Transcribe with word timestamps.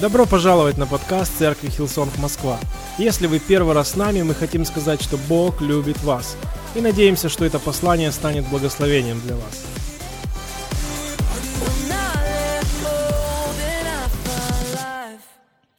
Добро 0.00 0.24
пожаловать 0.24 0.78
на 0.78 0.86
подкаст 0.86 1.36
Церкви 1.36 1.68
Hillsong 1.68 2.16
Москва. 2.16 2.58
Если 2.96 3.26
вы 3.26 3.38
первый 3.38 3.74
раз 3.74 3.90
с 3.90 3.96
нами, 3.96 4.22
мы 4.22 4.34
хотим 4.34 4.64
сказать, 4.64 5.02
что 5.02 5.18
Бог 5.28 5.60
любит 5.60 5.98
вас. 6.02 6.38
И 6.74 6.80
надеемся, 6.80 7.28
что 7.28 7.44
это 7.44 7.58
послание 7.58 8.10
станет 8.10 8.48
благословением 8.48 9.20
для 9.20 9.36
вас. 9.36 9.66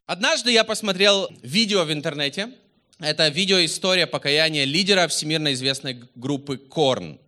Однажды 0.06 0.52
я 0.52 0.62
посмотрел 0.62 1.28
видео 1.42 1.82
в 1.82 1.92
интернете. 1.92 2.50
Это 3.00 3.26
видео 3.26 3.64
история 3.64 4.06
покаяния 4.06 4.62
лидера 4.62 5.08
всемирно 5.08 5.52
известной 5.52 6.00
группы 6.14 6.58
Korn 6.58 7.18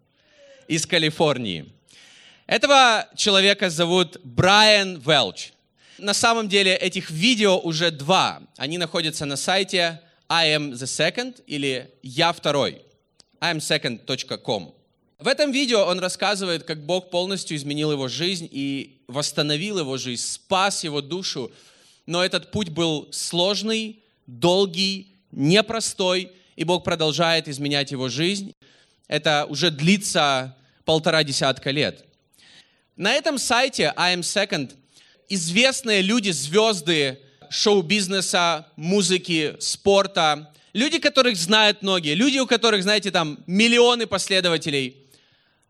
из 0.68 0.86
Калифорнии. 0.86 1.72
Этого 2.46 3.08
человека 3.16 3.68
зовут 3.68 4.20
Брайан 4.22 5.02
Велч. 5.04 5.53
На 5.98 6.14
самом 6.14 6.48
деле 6.48 6.74
этих 6.74 7.10
видео 7.10 7.58
уже 7.58 7.90
два. 7.90 8.42
Они 8.56 8.78
находятся 8.78 9.26
на 9.26 9.36
сайте 9.36 10.00
I 10.28 10.48
am 10.56 10.72
the 10.72 10.86
second 10.86 11.42
или 11.46 11.90
я 12.02 12.32
второй. 12.32 12.82
iamsecond.com. 13.40 14.74
В 15.18 15.28
этом 15.28 15.52
видео 15.52 15.84
он 15.84 16.00
рассказывает, 16.00 16.64
как 16.64 16.84
Бог 16.84 17.10
полностью 17.10 17.56
изменил 17.56 17.92
его 17.92 18.08
жизнь 18.08 18.48
и 18.50 19.02
восстановил 19.06 19.78
его 19.78 19.96
жизнь, 19.96 20.22
спас 20.22 20.82
его 20.82 21.00
душу. 21.00 21.52
Но 22.06 22.24
этот 22.24 22.50
путь 22.50 22.70
был 22.70 23.08
сложный, 23.12 24.02
долгий, 24.26 25.14
непростой, 25.30 26.32
и 26.56 26.64
Бог 26.64 26.82
продолжает 26.82 27.48
изменять 27.48 27.92
его 27.92 28.08
жизнь. 28.08 28.52
Это 29.06 29.46
уже 29.48 29.70
длится 29.70 30.56
полтора 30.84 31.22
десятка 31.22 31.70
лет. 31.70 32.04
На 32.96 33.12
этом 33.12 33.38
сайте 33.38 33.92
I 33.96 34.16
am 34.16 34.20
Second 34.20 34.72
известные 35.28 36.02
люди, 36.02 36.30
звезды 36.30 37.18
шоу-бизнеса, 37.50 38.66
музыки, 38.76 39.56
спорта, 39.60 40.52
люди, 40.72 40.98
которых 40.98 41.36
знают 41.36 41.82
многие, 41.82 42.14
люди, 42.14 42.38
у 42.38 42.46
которых, 42.46 42.82
знаете, 42.82 43.10
там 43.10 43.38
миллионы 43.46 44.06
последователей. 44.06 44.96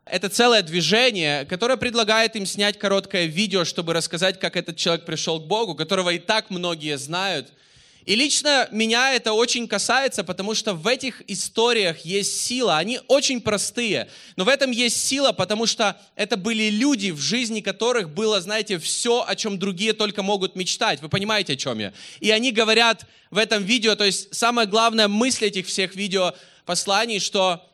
Это 0.05 0.29
целое 0.29 0.61
движение, 0.61 1.45
которое 1.45 1.77
предлагает 1.77 2.35
им 2.35 2.45
снять 2.45 2.77
короткое 2.77 3.25
видео, 3.25 3.65
чтобы 3.65 3.93
рассказать, 3.93 4.39
как 4.39 4.55
этот 4.55 4.77
человек 4.77 5.05
пришел 5.05 5.39
к 5.39 5.47
Богу, 5.47 5.75
которого 5.75 6.11
и 6.11 6.19
так 6.19 6.49
многие 6.49 6.97
знают– 6.97 7.51
и 8.05 8.13
лично 8.13 8.67
меня 8.71 9.13
это 9.15 9.33
очень 9.33 9.67
касается, 9.67 10.23
потому 10.23 10.53
что 10.53 10.75
в 10.75 10.85
этих 10.85 11.23
историях 11.27 12.05
есть 12.05 12.39
сила. 12.41 12.77
Они 12.77 12.99
очень 13.07 13.41
простые, 13.41 14.09
но 14.35 14.43
в 14.43 14.47
этом 14.47 14.69
есть 14.69 15.03
сила, 15.03 15.31
потому 15.31 15.65
что 15.65 15.99
это 16.15 16.37
были 16.37 16.69
люди, 16.69 17.09
в 17.09 17.19
жизни 17.19 17.61
которых 17.61 18.11
было, 18.11 18.39
знаете, 18.41 18.77
все, 18.77 19.25
о 19.27 19.35
чем 19.35 19.57
другие 19.57 19.93
только 19.93 20.21
могут 20.21 20.55
мечтать. 20.55 21.01
Вы 21.01 21.09
понимаете, 21.09 21.53
о 21.53 21.55
чем 21.55 21.79
я? 21.79 21.93
И 22.19 22.29
они 22.29 22.51
говорят 22.51 23.07
в 23.31 23.39
этом 23.39 23.63
видео, 23.63 23.95
то 23.95 24.03
есть 24.03 24.35
самая 24.35 24.67
главная 24.67 25.07
мысль 25.07 25.45
этих 25.45 25.65
всех 25.65 25.95
видео 25.95 26.35
посланий, 26.65 27.19
что 27.19 27.67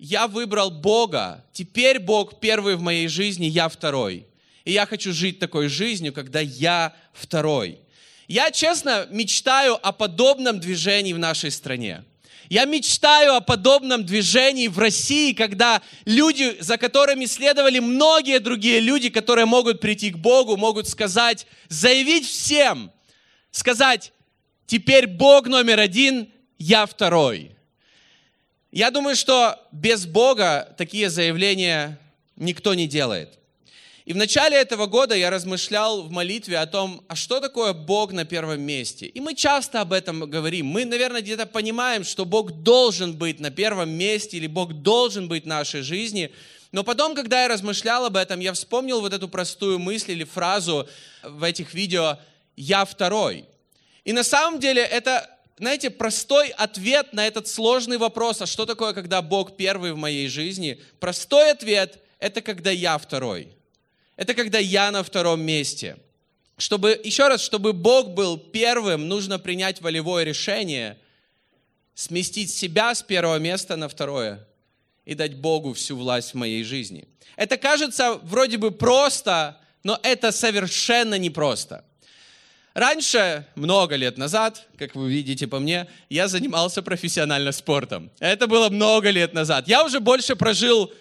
я 0.00 0.26
выбрал 0.26 0.72
Бога, 0.72 1.44
теперь 1.52 2.00
Бог 2.00 2.40
первый 2.40 2.74
в 2.74 2.80
моей 2.80 3.06
жизни, 3.06 3.44
я 3.44 3.68
второй. 3.68 4.26
И 4.64 4.72
я 4.72 4.86
хочу 4.86 5.12
жить 5.12 5.38
такой 5.38 5.68
жизнью, 5.68 6.12
когда 6.12 6.40
я 6.40 6.96
второй. 7.12 7.78
Я, 8.28 8.50
честно, 8.50 9.06
мечтаю 9.10 9.74
о 9.86 9.92
подобном 9.92 10.60
движении 10.60 11.12
в 11.12 11.18
нашей 11.18 11.50
стране. 11.50 12.04
Я 12.48 12.66
мечтаю 12.66 13.34
о 13.34 13.40
подобном 13.40 14.04
движении 14.04 14.68
в 14.68 14.78
России, 14.78 15.32
когда 15.32 15.80
люди, 16.04 16.56
за 16.60 16.76
которыми 16.76 17.24
следовали 17.24 17.78
многие 17.78 18.40
другие 18.40 18.80
люди, 18.80 19.08
которые 19.08 19.46
могут 19.46 19.80
прийти 19.80 20.10
к 20.10 20.18
Богу, 20.18 20.58
могут 20.58 20.86
сказать, 20.86 21.46
заявить 21.68 22.28
всем, 22.28 22.92
сказать, 23.50 24.12
теперь 24.66 25.06
Бог 25.06 25.46
номер 25.46 25.80
один, 25.80 26.30
я 26.58 26.84
второй. 26.84 27.56
Я 28.70 28.90
думаю, 28.90 29.16
что 29.16 29.58
без 29.72 30.06
Бога 30.06 30.74
такие 30.76 31.10
заявления 31.10 31.98
никто 32.36 32.74
не 32.74 32.86
делает. 32.86 33.38
И 34.04 34.12
в 34.12 34.16
начале 34.16 34.56
этого 34.56 34.86
года 34.86 35.14
я 35.14 35.30
размышлял 35.30 36.02
в 36.02 36.10
молитве 36.10 36.58
о 36.58 36.66
том, 36.66 37.04
а 37.06 37.14
что 37.14 37.38
такое 37.38 37.72
Бог 37.72 38.12
на 38.12 38.24
первом 38.24 38.60
месте. 38.60 39.06
И 39.06 39.20
мы 39.20 39.34
часто 39.34 39.80
об 39.80 39.92
этом 39.92 40.28
говорим. 40.28 40.66
Мы, 40.66 40.84
наверное, 40.84 41.20
где-то 41.20 41.46
понимаем, 41.46 42.02
что 42.02 42.24
Бог 42.24 42.50
должен 42.50 43.16
быть 43.16 43.38
на 43.38 43.52
первом 43.52 43.90
месте, 43.90 44.38
или 44.38 44.48
Бог 44.48 44.72
должен 44.72 45.28
быть 45.28 45.44
в 45.44 45.46
нашей 45.46 45.82
жизни. 45.82 46.32
Но 46.72 46.82
потом, 46.82 47.14
когда 47.14 47.42
я 47.42 47.48
размышлял 47.48 48.04
об 48.04 48.16
этом, 48.16 48.40
я 48.40 48.52
вспомнил 48.52 49.00
вот 49.00 49.12
эту 49.12 49.28
простую 49.28 49.78
мысль 49.78 50.12
или 50.12 50.24
фразу 50.24 50.88
в 51.22 51.44
этих 51.44 51.72
видео 51.72 52.18
«Я 52.56 52.84
второй». 52.84 53.44
И 54.04 54.12
на 54.12 54.24
самом 54.24 54.58
деле 54.58 54.82
это, 54.82 55.30
знаете, 55.58 55.90
простой 55.90 56.48
ответ 56.48 57.12
на 57.12 57.24
этот 57.24 57.46
сложный 57.46 57.98
вопрос, 57.98 58.42
а 58.42 58.46
что 58.46 58.66
такое, 58.66 58.94
когда 58.94 59.22
Бог 59.22 59.56
первый 59.56 59.92
в 59.92 59.96
моей 59.96 60.26
жизни? 60.26 60.80
Простой 60.98 61.52
ответ– 61.52 62.00
это 62.18 62.40
когда 62.40 62.72
я 62.72 62.98
второй– 62.98 63.46
это 64.22 64.34
когда 64.34 64.60
я 64.60 64.92
на 64.92 65.02
втором 65.02 65.42
месте. 65.42 65.96
Чтобы, 66.56 67.00
еще 67.02 67.26
раз, 67.26 67.42
чтобы 67.42 67.72
Бог 67.72 68.10
был 68.10 68.38
первым, 68.38 69.08
нужно 69.08 69.40
принять 69.40 69.80
волевое 69.80 70.22
решение, 70.22 70.96
сместить 71.96 72.52
себя 72.52 72.94
с 72.94 73.02
первого 73.02 73.38
места 73.40 73.74
на 73.74 73.88
второе 73.88 74.46
и 75.04 75.14
дать 75.14 75.34
Богу 75.34 75.72
всю 75.72 75.96
власть 75.96 76.30
в 76.30 76.34
моей 76.34 76.62
жизни. 76.62 77.08
Это 77.34 77.56
кажется 77.56 78.20
вроде 78.22 78.58
бы 78.58 78.70
просто, 78.70 79.58
но 79.82 79.98
это 80.04 80.30
совершенно 80.30 81.18
непросто. 81.18 81.84
Раньше, 82.74 83.44
много 83.56 83.96
лет 83.96 84.16
назад, 84.16 84.68
как 84.78 84.94
вы 84.94 85.10
видите 85.10 85.48
по 85.48 85.58
мне, 85.58 85.88
я 86.08 86.28
занимался 86.28 86.80
профессионально 86.80 87.50
спортом. 87.50 88.12
Это 88.20 88.46
было 88.46 88.68
много 88.68 89.10
лет 89.10 89.34
назад. 89.34 89.66
Я 89.66 89.84
уже 89.84 89.98
больше 89.98 90.36
прожил 90.36 90.92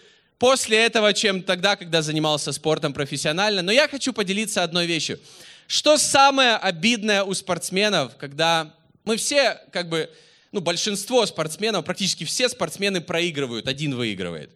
после 0.41 0.83
этого, 0.83 1.13
чем 1.13 1.43
тогда, 1.43 1.75
когда 1.75 2.01
занимался 2.01 2.51
спортом 2.51 2.93
профессионально. 2.93 3.61
Но 3.61 3.71
я 3.71 3.87
хочу 3.87 4.11
поделиться 4.11 4.63
одной 4.63 4.87
вещью. 4.87 5.19
Что 5.67 5.99
самое 5.99 6.55
обидное 6.55 7.23
у 7.23 7.35
спортсменов, 7.35 8.17
когда 8.17 8.73
мы 9.03 9.17
все, 9.17 9.61
как 9.71 9.87
бы, 9.87 10.09
ну, 10.51 10.59
большинство 10.59 11.27
спортсменов, 11.27 11.85
практически 11.85 12.23
все 12.23 12.49
спортсмены 12.49 13.01
проигрывают, 13.01 13.67
один 13.67 13.93
выигрывает 13.93 14.49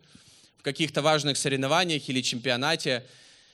в 0.57 0.63
каких-то 0.63 1.03
важных 1.03 1.38
соревнованиях 1.38 2.09
или 2.09 2.22
чемпионате. 2.22 3.06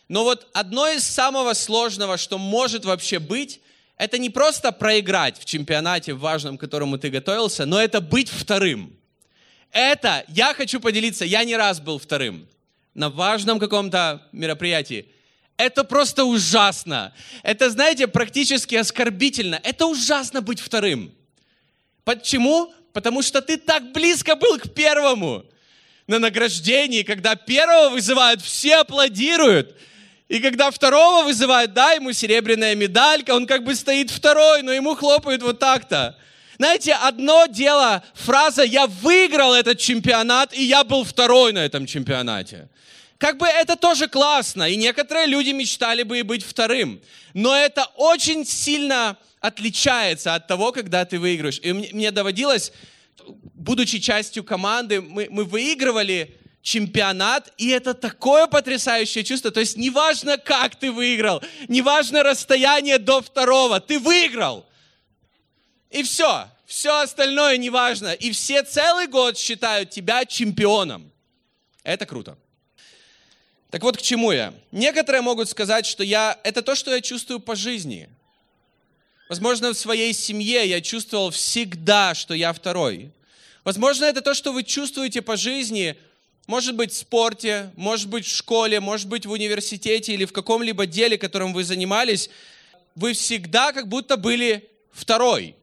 Но 0.08 0.24
вот 0.24 0.48
одно 0.54 0.88
из 0.88 1.04
самого 1.04 1.52
сложного, 1.54 2.16
что 2.16 2.38
может 2.38 2.86
вообще 2.86 3.20
быть, 3.20 3.60
это 3.98 4.18
не 4.18 4.30
просто 4.30 4.72
проиграть 4.72 5.38
в 5.38 5.44
чемпионате 5.44 6.14
важном, 6.14 6.58
к 6.58 6.62
которому 6.62 6.98
ты 6.98 7.10
готовился, 7.10 7.66
но 7.66 7.78
это 7.78 8.00
быть 8.00 8.30
вторым. 8.30 8.96
Это, 9.72 10.26
я 10.28 10.54
хочу 10.54 10.80
поделиться, 10.80 11.26
я 11.26 11.44
не 11.44 11.56
раз 11.56 11.80
был 11.80 11.98
вторым 11.98 12.48
на 12.94 13.10
важном 13.10 13.60
каком-то 13.60 14.22
мероприятии. 14.32 15.08
Это 15.58 15.84
просто 15.84 16.26
ужасно. 16.26 17.14
Это, 17.44 17.70
знаете, 17.70 18.08
практически 18.08 18.76
оскорбительно. 18.76 19.60
Это 19.64 19.86
ужасно 19.86 20.42
быть 20.42 20.60
вторым. 20.60 21.14
Почему? 22.04 22.74
Потому 22.94 23.22
что 23.22 23.42
ты 23.42 23.58
так 23.58 23.92
близко 23.92 24.36
был 24.36 24.58
к 24.58 24.74
первому. 24.74 25.46
На 26.08 26.20
награждении, 26.20 27.04
когда 27.04 27.36
первого 27.36 27.90
вызывают, 27.90 28.42
все 28.42 28.78
аплодируют. 28.78 29.78
И 30.28 30.40
когда 30.40 30.72
второго 30.72 31.24
вызывают, 31.24 31.74
да, 31.74 31.92
ему 31.92 32.12
серебряная 32.12 32.76
медалька, 32.76 33.32
он 33.32 33.46
как 33.46 33.64
бы 33.64 33.76
стоит 33.76 34.10
второй, 34.10 34.64
но 34.64 34.74
ему 34.74 34.96
хлопают 34.96 35.44
вот 35.44 35.60
так-то. 35.60 36.18
Знаете, 36.62 36.94
одно 36.94 37.48
дело, 37.48 38.04
фраза 38.14 38.62
«я 38.62 38.86
выиграл 38.86 39.56
этот 39.56 39.80
чемпионат, 39.80 40.54
и 40.54 40.64
я 40.64 40.84
был 40.84 41.04
второй 41.04 41.54
на 41.54 41.66
этом 41.66 41.88
чемпионате». 41.88 42.70
Как 43.18 43.40
бы 43.40 43.48
это 43.48 43.76
тоже 43.76 44.08
классно, 44.08 44.70
и 44.70 44.76
некоторые 44.76 45.26
люди 45.26 45.50
мечтали 45.50 46.04
бы 46.04 46.20
и 46.20 46.22
быть 46.22 46.46
вторым. 46.46 47.02
Но 47.34 47.56
это 47.56 47.86
очень 47.96 48.46
сильно 48.46 49.18
отличается 49.40 50.36
от 50.36 50.46
того, 50.46 50.72
когда 50.72 51.04
ты 51.04 51.18
выигрываешь. 51.18 51.60
И 51.64 51.74
мне 51.74 52.12
доводилось, 52.12 52.74
будучи 53.56 53.98
частью 53.98 54.44
команды, 54.44 55.02
мы, 55.02 55.30
мы 55.32 55.46
выигрывали 55.46 56.38
чемпионат, 56.62 57.52
и 57.58 57.70
это 57.70 57.96
такое 57.96 58.46
потрясающее 58.46 59.24
чувство. 59.24 59.50
То 59.50 59.62
есть 59.62 59.78
неважно, 59.78 60.38
как 60.38 60.76
ты 60.76 60.92
выиграл, 60.92 61.42
неважно 61.68 62.22
расстояние 62.22 63.00
до 63.00 63.20
второго, 63.24 63.80
ты 63.80 63.98
выиграл. 63.98 64.68
И 65.92 66.04
все. 66.04 66.48
Все 66.66 67.02
остальное 67.02 67.58
не 67.58 67.70
важно. 67.70 68.14
И 68.14 68.32
все 68.32 68.64
целый 68.64 69.08
год 69.08 69.38
считают 69.38 69.90
тебя 69.90 70.26
чемпионом. 70.26 71.12
Это 71.84 72.06
круто. 72.06 72.38
Так 73.70 73.84
вот, 73.84 73.98
к 73.98 74.02
чему 74.02 74.32
я? 74.32 74.54
Некоторые 74.72 75.22
могут 75.22 75.50
сказать, 75.50 75.86
что 75.86 76.04
я, 76.04 76.40
это 76.44 76.62
то, 76.62 76.76
что 76.76 76.94
я 76.94 77.02
чувствую 77.02 77.40
по 77.40 77.56
жизни. 77.56 78.10
Возможно, 79.30 79.74
в 79.74 79.78
своей 79.78 80.14
семье 80.14 80.68
я 80.68 80.82
чувствовал 80.82 81.30
всегда, 81.32 82.14
что 82.14 82.34
я 82.34 82.52
второй. 82.52 83.12
Возможно, 83.64 84.06
это 84.06 84.22
то, 84.22 84.34
что 84.34 84.52
вы 84.52 84.64
чувствуете 84.64 85.22
по 85.22 85.38
жизни, 85.38 85.96
может 86.48 86.76
быть, 86.76 86.92
в 86.92 86.98
спорте, 86.98 87.72
может 87.76 88.10
быть, 88.10 88.26
в 88.26 88.36
школе, 88.36 88.80
может 88.80 89.08
быть, 89.08 89.26
в 89.26 89.32
университете 89.32 90.14
или 90.14 90.26
в 90.26 90.34
каком-либо 90.34 90.86
деле, 90.86 91.18
которым 91.18 91.54
вы 91.54 91.64
занимались, 91.64 92.30
вы 92.96 93.14
всегда 93.14 93.72
как 93.72 93.88
будто 93.88 94.18
были 94.18 94.70
второй. 94.92 95.56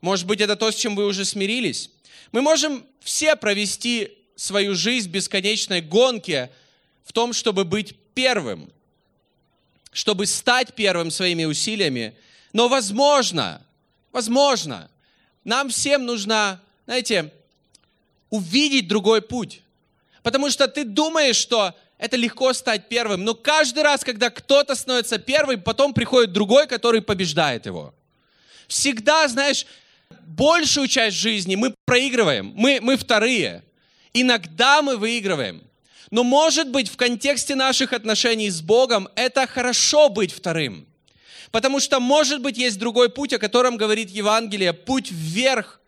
Может 0.00 0.26
быть, 0.26 0.40
это 0.40 0.56
то, 0.56 0.70
с 0.70 0.74
чем 0.74 0.94
вы 0.94 1.06
уже 1.06 1.24
смирились. 1.24 1.90
Мы 2.32 2.40
можем 2.40 2.86
все 3.00 3.36
провести 3.36 4.12
свою 4.36 4.74
жизнь 4.74 5.08
в 5.08 5.12
бесконечной 5.12 5.80
гонке 5.80 6.50
в 7.04 7.12
том, 7.12 7.32
чтобы 7.32 7.64
быть 7.64 7.96
первым, 8.14 8.70
чтобы 9.92 10.26
стать 10.26 10.74
первым 10.74 11.10
своими 11.10 11.44
усилиями. 11.44 12.14
Но 12.52 12.68
возможно, 12.68 13.62
возможно, 14.12 14.90
нам 15.44 15.70
всем 15.70 16.04
нужно, 16.04 16.60
знаете, 16.84 17.32
увидеть 18.30 18.86
другой 18.86 19.22
путь. 19.22 19.62
Потому 20.22 20.50
что 20.50 20.68
ты 20.68 20.84
думаешь, 20.84 21.36
что 21.36 21.74
это 21.96 22.16
легко 22.16 22.52
стать 22.52 22.88
первым, 22.88 23.24
но 23.24 23.34
каждый 23.34 23.82
раз, 23.82 24.04
когда 24.04 24.30
кто-то 24.30 24.74
становится 24.74 25.18
первым, 25.18 25.62
потом 25.62 25.92
приходит 25.94 26.32
другой, 26.32 26.68
который 26.68 27.02
побеждает 27.02 27.66
его. 27.66 27.94
Всегда, 28.68 29.26
знаешь, 29.26 29.66
большую 30.38 30.86
часть 30.86 31.16
жизни 31.16 31.56
мы 31.56 31.74
проигрываем, 31.84 32.52
мы, 32.54 32.78
мы 32.80 32.96
вторые. 32.96 33.64
Иногда 34.14 34.82
мы 34.82 34.96
выигрываем. 34.96 35.62
Но 36.10 36.24
может 36.24 36.70
быть 36.70 36.88
в 36.88 36.96
контексте 36.96 37.54
наших 37.54 37.92
отношений 37.92 38.48
с 38.48 38.62
Богом 38.62 39.08
это 39.16 39.46
хорошо 39.46 40.08
быть 40.08 40.32
вторым. 40.32 40.86
Потому 41.50 41.80
что 41.80 41.98
может 41.98 42.40
быть 42.40 42.56
есть 42.56 42.78
другой 42.78 43.10
путь, 43.10 43.32
о 43.32 43.38
котором 43.38 43.76
говорит 43.76 44.10
Евангелие, 44.10 44.72
путь 44.72 45.10
вверх. 45.10 45.80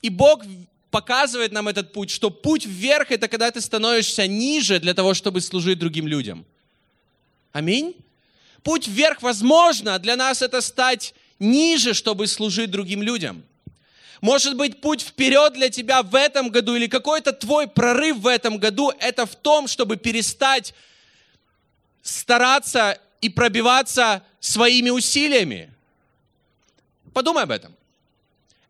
И 0.00 0.08
Бог 0.08 0.42
показывает 0.90 1.52
нам 1.52 1.68
этот 1.68 1.92
путь, 1.92 2.10
что 2.10 2.30
путь 2.30 2.64
вверх 2.64 3.10
это 3.12 3.28
когда 3.28 3.50
ты 3.50 3.60
становишься 3.60 4.26
ниже 4.26 4.80
для 4.80 4.94
того, 4.94 5.12
чтобы 5.12 5.40
служить 5.40 5.78
другим 5.78 6.08
людям. 6.08 6.46
Аминь. 7.52 7.94
Путь 8.62 8.88
вверх, 8.88 9.22
возможно, 9.22 9.98
для 9.98 10.16
нас 10.16 10.42
это 10.42 10.60
стать 10.60 11.14
ниже, 11.38 11.94
чтобы 11.94 12.26
служить 12.26 12.70
другим 12.70 13.02
людям. 13.02 13.44
Может 14.20 14.56
быть, 14.56 14.80
путь 14.80 15.02
вперед 15.02 15.52
для 15.52 15.68
тебя 15.68 16.02
в 16.02 16.14
этом 16.14 16.48
году 16.50 16.74
или 16.74 16.86
какой-то 16.86 17.32
твой 17.32 17.68
прорыв 17.68 18.18
в 18.18 18.26
этом 18.26 18.58
году, 18.58 18.92
это 18.98 19.26
в 19.26 19.36
том, 19.36 19.68
чтобы 19.68 19.96
перестать 19.96 20.74
стараться 22.02 22.98
и 23.20 23.28
пробиваться 23.28 24.22
своими 24.40 24.90
усилиями. 24.90 25.72
Подумай 27.12 27.44
об 27.44 27.50
этом. 27.50 27.74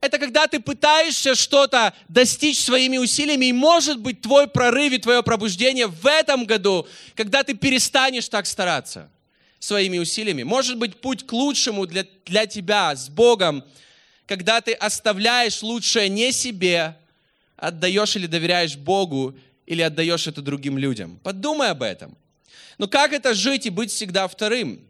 Это 0.00 0.18
когда 0.18 0.46
ты 0.46 0.60
пытаешься 0.60 1.34
что-то 1.34 1.92
достичь 2.08 2.60
своими 2.60 2.98
усилиями, 2.98 3.46
и 3.46 3.52
может 3.52 3.98
быть 3.98 4.20
твой 4.20 4.46
прорыв 4.46 4.92
и 4.92 4.98
твое 4.98 5.22
пробуждение 5.22 5.88
в 5.88 6.06
этом 6.06 6.44
году, 6.44 6.86
когда 7.16 7.42
ты 7.42 7.54
перестанешь 7.54 8.28
так 8.28 8.46
стараться 8.46 9.10
своими 9.58 9.98
усилиями. 9.98 10.44
Может 10.44 10.78
быть 10.78 11.00
путь 11.00 11.26
к 11.26 11.32
лучшему 11.32 11.86
для, 11.86 12.06
для 12.26 12.46
тебя 12.46 12.94
с 12.94 13.08
Богом– 13.08 13.64
когда 14.28 14.60
ты 14.60 14.74
оставляешь 14.74 15.62
лучшее 15.62 16.10
не 16.10 16.32
себе, 16.32 16.94
отдаешь 17.56 18.14
или 18.14 18.26
доверяешь 18.26 18.76
Богу, 18.76 19.34
или 19.66 19.80
отдаешь 19.80 20.26
это 20.26 20.42
другим 20.42 20.76
людям. 20.76 21.18
Подумай 21.22 21.70
об 21.70 21.82
этом. 21.82 22.16
Но 22.76 22.86
как 22.86 23.12
это 23.12 23.34
жить 23.34 23.66
и 23.66 23.70
быть 23.70 23.90
всегда 23.90 24.28
вторым? 24.28 24.80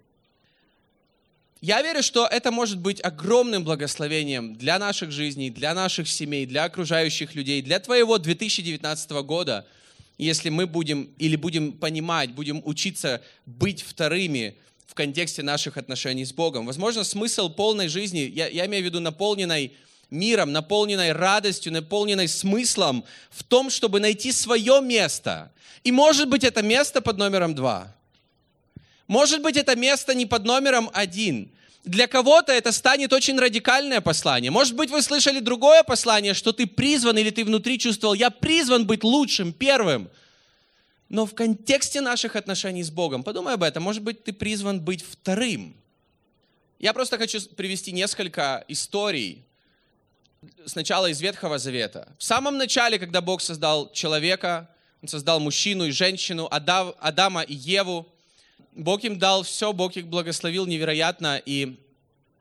Я 1.61 1.83
верю, 1.83 2.03
что 2.03 2.27
это 2.27 2.51
может 2.51 2.79
быть 2.79 3.01
огромным 3.03 3.65
благословением 3.65 4.57
для 4.57 4.79
наших 4.79 5.13
жизней, 5.13 5.51
для 5.51 5.73
наших 5.73 6.09
семей, 6.09 6.45
для 6.45 6.65
окружающих 6.65 7.35
людей, 7.35 7.63
для 7.63 7.79
твоего 7.79 8.19
2019 8.19 9.11
года, 9.23 9.67
если 10.19 10.51
мы 10.51 10.67
будем 10.67 11.11
или 11.19 11.37
будем 11.37 11.73
понимать, 11.73 12.33
будем 12.33 12.61
учиться 12.65 13.23
быть 13.47 13.83
вторыми 13.83 14.57
в 14.89 14.95
контексте 14.95 15.43
наших 15.43 15.77
отношений 15.77 16.25
с 16.25 16.33
Богом. 16.33 16.67
Возможно, 16.67 17.05
смысл 17.05 17.51
полной 17.51 17.89
жизни, 17.89 18.21
я, 18.21 18.49
я 18.49 18.67
имею 18.67 18.83
в 18.83 18.87
виду 18.87 19.01
наполненной 19.01 19.75
миром, 20.11 20.51
наполненной 20.51 21.13
радостью, 21.13 21.73
наполненной 21.73 22.27
смыслом 22.27 23.05
в 23.31 23.45
том, 23.45 23.69
чтобы 23.69 24.01
найти 24.01 24.33
свое 24.33 24.81
место. 24.81 25.53
И 25.85 25.93
может 25.93 26.29
быть 26.29 26.43
это 26.43 26.63
место 26.63 27.03
под 27.03 27.19
номером 27.19 27.55
два. 27.55 27.95
Может 29.07 29.43
быть 29.43 29.59
это 29.59 29.77
место 29.77 30.15
не 30.15 30.25
под 30.25 30.45
номером 30.45 30.91
один. 30.95 31.51
Для 31.85 32.07
кого-то 32.07 32.53
это 32.53 32.73
станет 32.73 33.13
очень 33.13 33.39
радикальное 33.39 34.01
послание. 34.01 34.51
Может 34.51 34.75
быть 34.75 34.91
вы 34.91 35.03
слышали 35.03 35.41
другое 35.41 35.83
послание, 35.83 36.33
что 36.33 36.53
ты 36.53 36.67
призван 36.67 37.19
или 37.19 37.29
ты 37.29 37.45
внутри 37.45 37.79
чувствовал, 37.79 38.15
я 38.15 38.31
призван 38.31 38.87
быть 38.87 39.05
лучшим, 39.05 39.53
первым– 39.53 40.09
но 41.09 41.25
в 41.25 41.35
контексте 41.35 42.01
наших 42.01 42.37
отношений 42.37 42.83
с 42.83 42.91
Богом, 42.91 43.23
подумай 43.23 43.55
об 43.55 43.63
этом, 43.63 43.83
может 43.83 44.03
быть, 44.03 44.25
ты 44.25 44.33
призван 44.33 44.81
быть 44.81 45.03
вторым. 45.03 45.77
Я 46.79 46.93
просто 46.93 47.19
хочу 47.19 47.41
привести 47.57 47.93
несколько 47.93 48.65
историй 48.69 49.45
сначала 50.67 51.07
из 51.07 51.21
Ветхого 51.21 51.59
Завета. 51.59 52.15
В 52.19 52.23
самом 52.23 52.57
начале, 52.57 52.99
когда 52.99 53.21
Бог 53.21 53.41
создал 53.41 53.91
человека, 53.93 54.71
Он 55.03 55.09
создал 55.09 55.41
мужчину 55.41 55.87
и 55.87 55.91
женщину, 55.91 56.47
Адам, 56.51 56.95
Адама 57.01 57.43
и 57.43 57.55
Еву, 57.55 58.07
Бог 58.73 59.03
им 59.03 59.19
дал 59.19 59.43
все, 59.43 59.73
Бог 59.73 59.97
их 59.97 60.07
благословил 60.07 60.67
невероятно, 60.67 61.43
и 61.45 61.81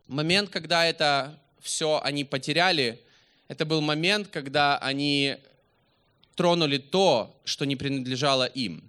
момент, 0.08 0.50
когда 0.50 0.86
это 0.86 1.40
все 1.62 2.00
они 2.04 2.24
потеряли, 2.26 3.02
это 3.48 3.66
был 3.66 3.82
момент, 3.82 4.28
когда 4.28 4.78
они 4.78 5.38
тронули 6.38 6.78
то, 6.78 7.36
что 7.44 7.66
не 7.66 7.76
принадлежало 7.76 8.46
им. 8.46 8.84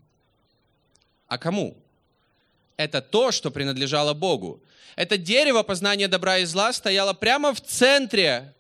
А 1.27 1.39
кому? 1.39 1.77
Это 2.77 3.01
то, 3.01 3.33
что 3.33 3.51
принадлежало 3.51 4.15
Богу. 4.15 4.61
Это 4.97 5.17
дерево 5.17 5.63
познания 5.63 6.09
добра 6.09 6.39
и 6.39 6.45
зла 6.45 6.73
стояло 6.73 7.15
прямо 7.15 7.55
в 7.55 7.61
центре 7.61 8.55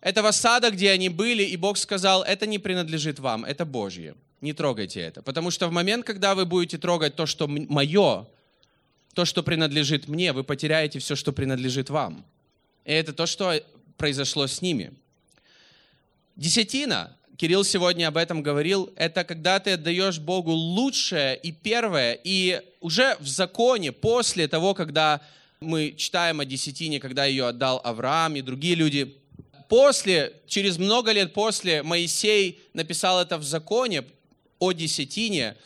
этого 0.00 0.30
сада, 0.30 0.70
где 0.70 0.90
они 0.90 1.08
были, 1.08 1.42
и 1.42 1.56
Бог 1.56 1.76
сказал, 1.76 2.22
это 2.22 2.46
не 2.46 2.58
принадлежит 2.58 3.18
вам, 3.18 3.44
это 3.44 3.64
Божье. 3.64 4.14
Не 4.40 4.52
трогайте 4.52 5.00
это. 5.00 5.22
Потому 5.22 5.50
что 5.50 5.68
в 5.68 5.72
момент, 5.72 6.06
когда 6.06 6.34
вы 6.34 6.46
будете 6.46 6.78
трогать 6.78 7.16
то, 7.16 7.26
что 7.26 7.46
мое, 7.48 8.26
то, 9.14 9.24
что 9.24 9.42
принадлежит 9.42 10.08
мне, 10.08 10.32
вы 10.32 10.42
потеряете 10.44 10.98
все, 11.00 11.16
что 11.16 11.32
принадлежит 11.32 11.90
вам. 11.90 12.24
И 12.84 12.92
это 12.92 13.12
то, 13.12 13.26
что 13.26 13.60
произошло 13.96 14.46
с 14.46 14.62
ними. 14.62 14.92
Десятина 16.36 17.16
Кирилл 17.36 17.64
сегодня 17.64 18.08
об 18.08 18.16
этом 18.16 18.42
говорил, 18.42 18.90
это 18.96 19.22
когда 19.22 19.60
ты 19.60 19.72
отдаешь 19.72 20.18
Богу 20.18 20.52
лучшее 20.52 21.36
и 21.36 21.52
первое, 21.52 22.18
и 22.24 22.62
уже 22.80 23.16
в 23.20 23.26
законе, 23.26 23.92
после 23.92 24.48
того, 24.48 24.72
когда 24.72 25.20
мы 25.60 25.94
читаем 25.98 26.40
о 26.40 26.46
десятине, 26.46 26.98
когда 26.98 27.26
ее 27.26 27.48
отдал 27.48 27.80
Авраам 27.84 28.36
и 28.36 28.40
другие 28.40 28.74
люди, 28.74 29.18
после, 29.68 30.32
через 30.46 30.78
много 30.78 31.12
лет 31.12 31.34
после 31.34 31.82
Моисей 31.82 32.58
написал 32.72 33.20
это 33.20 33.36
в 33.36 33.44
законе 33.44 34.04
о 34.58 34.72
десятине, 34.72 35.56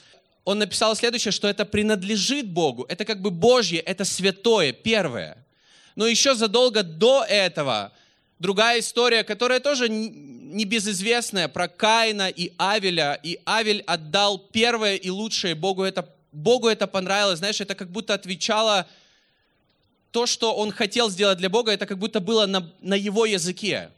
он 0.45 0.59
написал 0.59 0.97
следующее, 0.97 1.31
что 1.31 1.47
это 1.47 1.65
принадлежит 1.65 2.49
Богу, 2.49 2.85
это 2.89 3.05
как 3.05 3.21
бы 3.21 3.31
Божье, 3.31 3.79
это 3.79 4.05
святое, 4.05 4.73
первое. 4.73 5.37
Но 5.95 6.07
еще 6.07 6.35
задолго 6.35 6.83
до 6.83 7.25
этого 7.29 7.93
другая 8.41 8.81
история, 8.81 9.23
которая 9.23 9.61
тоже 9.61 9.89
небезызвестная, 9.89 11.47
про 11.47 11.69
Каина 11.69 12.29
и 12.29 12.53
Авеля. 12.59 13.21
И 13.23 13.39
Авель 13.47 13.83
отдал 13.87 14.39
первое 14.39 14.97
и 14.97 15.11
лучшее 15.11 15.55
Богу. 15.55 15.85
Это, 15.85 16.09
Богу 16.33 16.67
это 16.67 16.89
понравилось. 16.89 17.39
Знаешь, 17.39 17.61
это 17.61 17.77
как 17.77 17.91
будто 17.91 18.15
отвечало 18.15 18.89
то, 20.11 20.27
что 20.27 20.55
он 20.57 20.73
хотел 20.73 21.09
сделать 21.09 21.39
для 21.39 21.49
Бога, 21.49 21.71
это 21.71 21.87
как 21.87 21.99
будто 21.99 22.19
было 22.19 22.47
на, 22.47 22.69
на 22.81 22.95
его 22.95 23.27
языке. 23.27 23.91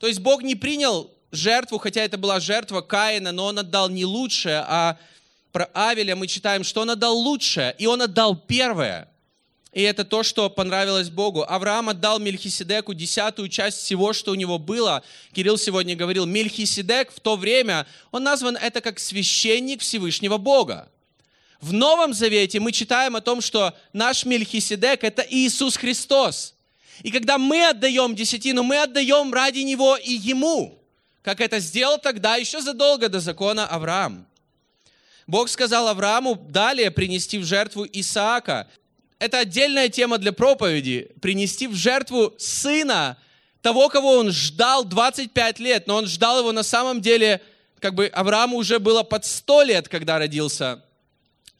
То 0.00 0.08
есть 0.08 0.18
Бог 0.18 0.42
не 0.42 0.56
принял 0.56 1.12
жертву, 1.30 1.78
хотя 1.78 2.00
это 2.00 2.18
была 2.18 2.40
жертва 2.40 2.80
Каина, 2.80 3.30
но 3.30 3.46
он 3.46 3.60
отдал 3.60 3.88
не 3.88 4.04
лучшее, 4.04 4.64
а 4.66 4.98
про 5.52 5.70
Авеля 5.72 6.16
мы 6.16 6.26
читаем, 6.26 6.64
что 6.64 6.80
он 6.80 6.90
отдал 6.90 7.16
лучшее, 7.16 7.76
и 7.78 7.86
он 7.86 8.02
отдал 8.02 8.34
первое– 8.34 9.08
и 9.74 9.82
это 9.82 10.04
то, 10.04 10.22
что 10.22 10.48
понравилось 10.48 11.10
Богу. 11.10 11.42
Авраам 11.42 11.88
отдал 11.88 12.20
Мельхиседеку 12.20 12.94
десятую 12.94 13.48
часть 13.48 13.78
всего, 13.78 14.12
что 14.12 14.30
у 14.30 14.36
него 14.36 14.58
было. 14.58 15.02
Кирилл 15.32 15.58
сегодня 15.58 15.96
говорил, 15.96 16.26
Мельхиседек 16.26 17.10
в 17.10 17.18
то 17.18 17.34
время, 17.34 17.84
он 18.12 18.22
назван 18.22 18.56
это 18.56 18.80
как 18.80 19.00
священник 19.00 19.82
Всевышнего 19.82 20.36
Бога. 20.38 20.88
В 21.60 21.72
Новом 21.72 22.14
Завете 22.14 22.60
мы 22.60 22.70
читаем 22.70 23.16
о 23.16 23.20
том, 23.20 23.40
что 23.40 23.74
наш 23.92 24.24
Мельхиседек– 24.24 25.00
это 25.02 25.26
Иисус 25.28 25.76
Христос. 25.76 26.54
И 27.02 27.10
когда 27.10 27.36
мы 27.36 27.66
отдаем 27.66 28.14
десятину, 28.14 28.62
мы 28.62 28.80
отдаем 28.80 29.34
ради 29.34 29.58
Него 29.60 29.96
и 29.96 30.12
Ему, 30.12 30.78
как 31.22 31.40
это 31.40 31.58
сделал 31.58 31.98
тогда, 31.98 32.36
еще 32.36 32.60
задолго 32.60 33.08
до 33.08 33.18
закона 33.18 33.66
Авраам. 33.66 34.24
Бог 35.26 35.48
сказал 35.48 35.88
Аврааму 35.88 36.36
далее 36.36 36.92
принести 36.92 37.38
в 37.38 37.44
жертву 37.44 37.84
Исаака 37.90 38.68
это 39.18 39.38
отдельная 39.38 39.88
тема 39.88 40.18
для 40.18 40.32
проповеди. 40.32 41.10
Принести 41.20 41.66
в 41.66 41.74
жертву 41.74 42.34
сына, 42.38 43.16
того, 43.62 43.88
кого 43.88 44.18
он 44.18 44.30
ждал 44.30 44.84
25 44.84 45.58
лет, 45.58 45.86
но 45.86 45.96
он 45.96 46.06
ждал 46.06 46.40
его 46.40 46.52
на 46.52 46.62
самом 46.62 47.00
деле, 47.00 47.40
как 47.80 47.94
бы 47.94 48.06
Аврааму 48.06 48.56
уже 48.56 48.78
было 48.78 49.02
под 49.02 49.24
100 49.24 49.62
лет, 49.62 49.88
когда 49.88 50.18
родился 50.18 50.82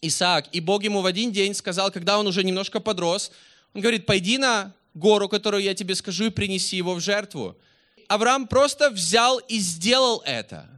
Исаак. 0.02 0.46
И 0.52 0.60
Бог 0.60 0.82
ему 0.82 1.00
в 1.00 1.06
один 1.06 1.32
день 1.32 1.54
сказал, 1.54 1.90
когда 1.90 2.18
он 2.18 2.26
уже 2.26 2.44
немножко 2.44 2.80
подрос, 2.80 3.32
Он 3.72 3.80
говорит, 3.80 4.06
пойди 4.06 4.38
на 4.38 4.72
гору, 4.92 5.28
которую 5.28 5.62
я 5.62 5.74
тебе 5.74 5.94
скажу, 5.94 6.26
и 6.26 6.30
принеси 6.30 6.76
его 6.76 6.94
в 6.94 7.00
жертву. 7.00 7.56
Авраам 8.08 8.46
просто 8.46 8.90
взял 8.90 9.38
и 9.38 9.58
сделал 9.58 10.22
это. 10.26 10.68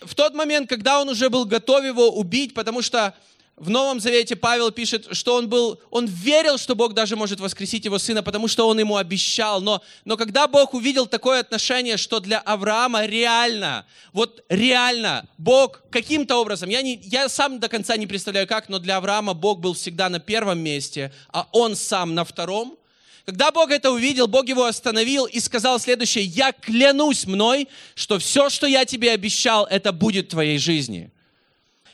В 0.00 0.14
тот 0.14 0.34
момент, 0.34 0.68
когда 0.68 1.00
он 1.00 1.08
уже 1.08 1.28
был 1.30 1.44
готов 1.44 1.84
его 1.84 2.10
убить, 2.10 2.54
потому 2.54 2.82
что 2.82 3.14
в 3.60 3.70
Новом 3.70 4.00
Завете 4.00 4.36
Павел 4.36 4.70
пишет, 4.70 5.08
что 5.12 5.34
он 5.34 5.48
был, 5.48 5.80
он 5.90 6.06
верил, 6.06 6.58
что 6.58 6.74
Бог 6.74 6.94
даже 6.94 7.16
может 7.16 7.40
воскресить 7.40 7.84
его 7.84 7.98
сына, 7.98 8.22
потому 8.22 8.48
что 8.48 8.68
он 8.68 8.78
ему 8.78 8.96
обещал. 8.96 9.60
Но, 9.60 9.82
но 10.04 10.16
когда 10.16 10.46
Бог 10.46 10.74
увидел 10.74 11.06
такое 11.06 11.40
отношение, 11.40 11.96
что 11.96 12.20
для 12.20 12.38
Авраама 12.38 13.06
реально, 13.06 13.86
вот 14.12 14.44
реально, 14.48 15.28
Бог 15.38 15.82
каким-то 15.90 16.36
образом, 16.36 16.70
я, 16.70 16.82
не, 16.82 17.00
я 17.02 17.28
сам 17.28 17.58
до 17.58 17.68
конца 17.68 17.96
не 17.96 18.06
представляю 18.06 18.46
как, 18.46 18.68
но 18.68 18.78
для 18.78 18.96
Авраама 18.96 19.34
Бог 19.34 19.60
был 19.60 19.74
всегда 19.74 20.08
на 20.08 20.20
первом 20.20 20.60
месте, 20.60 21.12
а 21.32 21.48
он 21.52 21.74
сам 21.74 22.14
на 22.14 22.24
втором. 22.24 22.78
Когда 23.24 23.50
Бог 23.50 23.70
это 23.70 23.90
увидел, 23.90 24.26
Бог 24.26 24.48
его 24.48 24.64
остановил 24.64 25.26
и 25.26 25.40
сказал 25.40 25.78
следующее, 25.78 26.24
я 26.24 26.52
клянусь 26.52 27.26
мной, 27.26 27.68
что 27.94 28.18
все, 28.18 28.48
что 28.48 28.66
я 28.66 28.84
тебе 28.84 29.10
обещал, 29.10 29.66
это 29.66 29.92
будет 29.92 30.26
в 30.26 30.30
твоей 30.30 30.58
жизни. 30.58 31.10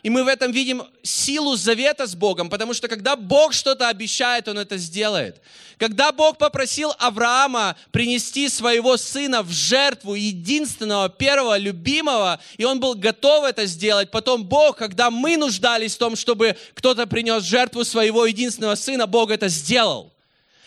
И 0.05 0.11
мы 0.11 0.23
в 0.23 0.29
этом 0.29 0.53
видим 0.53 0.83
силу 1.03 1.57
завета 1.57 2.07
с 2.07 2.15
Богом, 2.15 2.51
потому 2.51 2.75
что 2.75 2.89
когда 2.89 3.17
Бог 3.17 3.55
что-то 3.55 3.89
обещает, 3.89 4.47
Он 4.49 4.59
это 4.59 4.77
сделает. 4.77 5.41
Когда 5.79 6.13
Бог 6.13 6.37
попросил 6.37 6.93
Авраама 6.99 7.75
принести 7.91 8.51
своего 8.51 8.99
сына 8.99 9.43
в 9.43 9.51
жертву, 9.51 10.15
единственного, 10.15 11.09
первого, 11.09 11.57
любимого, 11.57 12.39
и 12.59 12.65
он 12.65 12.81
был 12.81 12.95
готов 12.95 13.47
это 13.47 13.65
сделать, 13.65 14.11
потом 14.11 14.45
Бог, 14.45 14.77
когда 14.77 15.11
мы 15.11 15.39
нуждались 15.39 15.95
в 15.95 15.99
том, 15.99 16.17
чтобы 16.17 16.55
кто-то 16.75 17.07
принес 17.07 17.43
жертву 17.43 17.83
своего 17.83 18.27
единственного 18.27 18.75
сына, 18.75 19.07
Бог 19.07 19.31
это 19.31 19.49
сделал. 19.49 20.13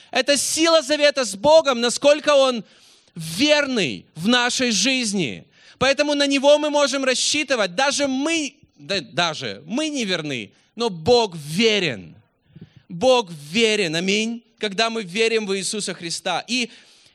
Это 0.09 0.35
сила 0.35 0.81
завета 0.81 1.25
с 1.25 1.35
Богом, 1.35 1.79
насколько 1.79 2.33
Он 2.33 2.63
верный 3.13 4.07
в 4.15 4.27
нашей 4.27 4.71
жизни. 4.71 5.45
Поэтому 5.77 6.15
на 6.15 6.25
Него 6.25 6.57
мы 6.57 6.71
можем 6.71 7.05
рассчитывать. 7.05 7.75
Даже 7.75 8.07
мы 8.07 8.55
да, 8.77 9.01
даже 9.01 9.63
мы 9.65 9.89
не 9.89 10.05
верны, 10.05 10.51
но 10.75 10.89
Бог 10.89 11.35
верен. 11.35 12.15
Бог 12.89 13.29
верен, 13.31 13.95
аминь, 13.95 14.43
когда 14.59 14.89
мы 14.89 15.03
верим 15.03 15.45
в 15.45 15.55
Иисуса 15.57 15.93
Христа. 15.93 16.43
И 16.47 16.69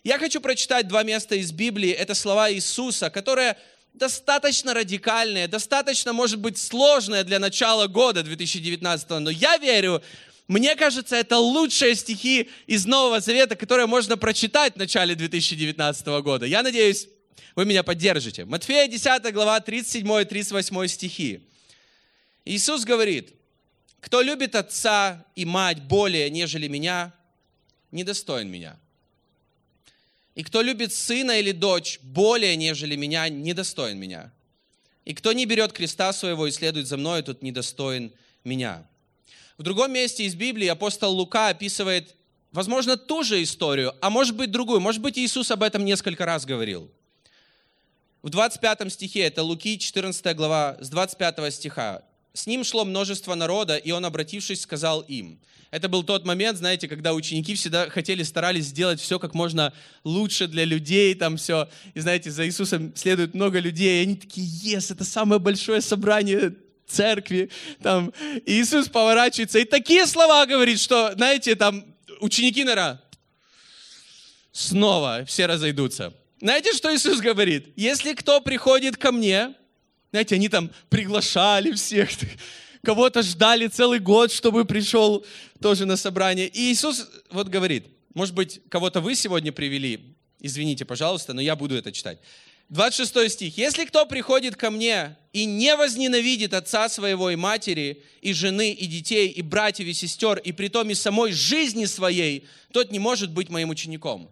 я 0.04 0.18
хочу 0.18 0.40
прочитать 0.40 0.88
два 0.88 1.02
места 1.02 1.36
из 1.36 1.52
Библии. 1.52 1.90
Это 1.90 2.14
слова 2.14 2.52
Иисуса, 2.52 3.08
которые 3.10 3.56
достаточно 3.94 4.74
радикальные, 4.74 5.48
достаточно, 5.48 6.12
может 6.12 6.38
быть, 6.40 6.58
сложные 6.58 7.24
для 7.24 7.38
начала 7.38 7.86
года 7.86 8.22
2019. 8.22 9.10
Но 9.20 9.30
я 9.30 9.56
верю, 9.58 10.02
мне 10.48 10.74
кажется, 10.76 11.16
это 11.16 11.38
лучшие 11.38 11.94
стихи 11.94 12.50
из 12.66 12.84
Нового 12.84 13.20
Завета, 13.20 13.54
которые 13.54 13.86
можно 13.86 14.16
прочитать 14.16 14.74
в 14.74 14.78
начале 14.78 15.14
2019 15.14 16.06
года. 16.22 16.46
Я 16.46 16.62
надеюсь, 16.62 17.08
вы 17.54 17.64
меня 17.64 17.82
поддержите. 17.82 18.44
Матфея 18.44 18.88
10 18.88 19.32
глава 19.32 19.58
37-38 19.60 20.88
стихи. 20.88 21.40
Иисус 22.44 22.84
говорит, 22.84 23.34
кто 24.00 24.20
любит 24.20 24.54
отца 24.54 25.24
и 25.36 25.44
мать 25.44 25.82
более, 25.82 26.28
нежели 26.28 26.66
меня, 26.66 27.12
недостоин 27.92 28.48
меня. 28.48 28.76
И 30.34 30.42
кто 30.42 30.62
любит 30.62 30.92
сына 30.92 31.38
или 31.38 31.52
дочь 31.52 32.00
более, 32.02 32.56
нежели 32.56 32.96
меня, 32.96 33.28
недостоин 33.28 33.98
меня. 33.98 34.32
И 35.04 35.14
кто 35.14 35.32
не 35.32 35.46
берет 35.46 35.72
креста 35.72 36.12
своего 36.12 36.46
и 36.46 36.50
следует 36.50 36.86
за 36.86 36.96
мной, 36.96 37.22
тот 37.22 37.42
недостоин 37.42 38.12
меня. 38.44 38.86
В 39.58 39.62
другом 39.62 39.92
месте 39.92 40.24
из 40.24 40.34
Библии 40.34 40.66
апостол 40.66 41.12
Лука 41.12 41.48
описывает, 41.48 42.16
возможно, 42.50 42.96
ту 42.96 43.22
же 43.22 43.42
историю, 43.42 43.94
а 44.00 44.10
может 44.10 44.34
быть 44.34 44.50
другую. 44.50 44.80
Может 44.80 45.02
быть, 45.02 45.18
Иисус 45.18 45.50
об 45.50 45.62
этом 45.62 45.84
несколько 45.84 46.24
раз 46.24 46.46
говорил. 46.46 46.90
В 48.22 48.30
25 48.30 48.92
стихе, 48.92 49.20
это 49.20 49.42
Луки 49.42 49.78
14 49.78 50.34
глава, 50.34 50.76
с 50.80 50.88
25 50.88 51.52
стиха. 51.54 52.02
С 52.34 52.46
ним 52.46 52.64
шло 52.64 52.84
множество 52.84 53.34
народа, 53.34 53.76
и 53.76 53.90
он, 53.90 54.04
обратившись, 54.04 54.62
сказал 54.62 55.02
им. 55.02 55.38
Это 55.70 55.88
был 55.88 56.02
тот 56.02 56.24
момент, 56.26 56.58
знаете, 56.58 56.86
когда 56.86 57.14
ученики 57.14 57.54
всегда 57.54 57.88
хотели, 57.88 58.22
старались 58.22 58.66
сделать 58.66 59.00
все 59.00 59.18
как 59.18 59.34
можно 59.34 59.72
лучше 60.04 60.46
для 60.46 60.64
людей, 60.64 61.14
там 61.14 61.36
все. 61.36 61.68
И 61.94 62.00
знаете, 62.00 62.30
за 62.30 62.46
Иисусом 62.46 62.94
следует 62.94 63.34
много 63.34 63.58
людей, 63.58 64.00
и 64.00 64.02
они 64.02 64.16
такие, 64.16 64.46
ес, 64.46 64.90
это 64.90 65.04
самое 65.04 65.40
большое 65.40 65.80
собрание 65.80 66.54
церкви. 66.86 67.50
Там. 67.82 68.12
И 68.44 68.60
Иисус 68.60 68.88
поворачивается 68.88 69.58
и 69.58 69.64
такие 69.64 70.06
слова 70.06 70.44
говорит, 70.46 70.78
что, 70.78 71.12
знаете, 71.14 71.54
там 71.54 71.84
ученики, 72.20 72.64
наверное, 72.64 73.00
снова 74.52 75.24
все 75.26 75.46
разойдутся. 75.46 76.12
Знаете, 76.40 76.72
что 76.72 76.94
Иисус 76.94 77.20
говорит? 77.20 77.72
Если 77.76 78.14
кто 78.14 78.40
приходит 78.40 78.96
ко 78.96 79.12
мне, 79.12 79.54
знаете, 80.12 80.34
они 80.34 80.48
там 80.50 80.70
приглашали 80.90 81.72
всех, 81.72 82.10
кого-то 82.84 83.22
ждали 83.22 83.66
целый 83.66 83.98
год, 83.98 84.30
чтобы 84.30 84.66
пришел 84.66 85.24
тоже 85.60 85.86
на 85.86 85.96
собрание. 85.96 86.48
И 86.48 86.70
Иисус 86.70 87.08
вот 87.30 87.48
говорит, 87.48 87.86
может 88.12 88.34
быть, 88.34 88.60
кого-то 88.68 89.00
вы 89.00 89.14
сегодня 89.14 89.52
привели, 89.52 90.14
извините, 90.38 90.84
пожалуйста, 90.84 91.32
но 91.32 91.40
я 91.40 91.56
буду 91.56 91.76
это 91.76 91.92
читать. 91.92 92.18
26 92.68 93.30
стих. 93.30 93.58
«Если 93.58 93.84
кто 93.84 94.06
приходит 94.06 94.56
ко 94.56 94.70
мне 94.70 95.16
и 95.32 95.44
не 95.44 95.76
возненавидит 95.76 96.54
отца 96.54 96.88
своего 96.88 97.30
и 97.30 97.36
матери, 97.36 98.02
и 98.22 98.32
жены, 98.32 98.72
и 98.72 98.86
детей, 98.86 99.28
и 99.28 99.42
братьев, 99.42 99.86
и 99.86 99.92
сестер, 99.92 100.38
и 100.38 100.52
притом 100.52 100.88
и 100.88 100.94
самой 100.94 101.32
жизни 101.32 101.84
своей, 101.84 102.46
тот 102.72 102.90
не 102.90 102.98
может 102.98 103.30
быть 103.30 103.50
моим 103.50 103.70
учеником. 103.70 104.30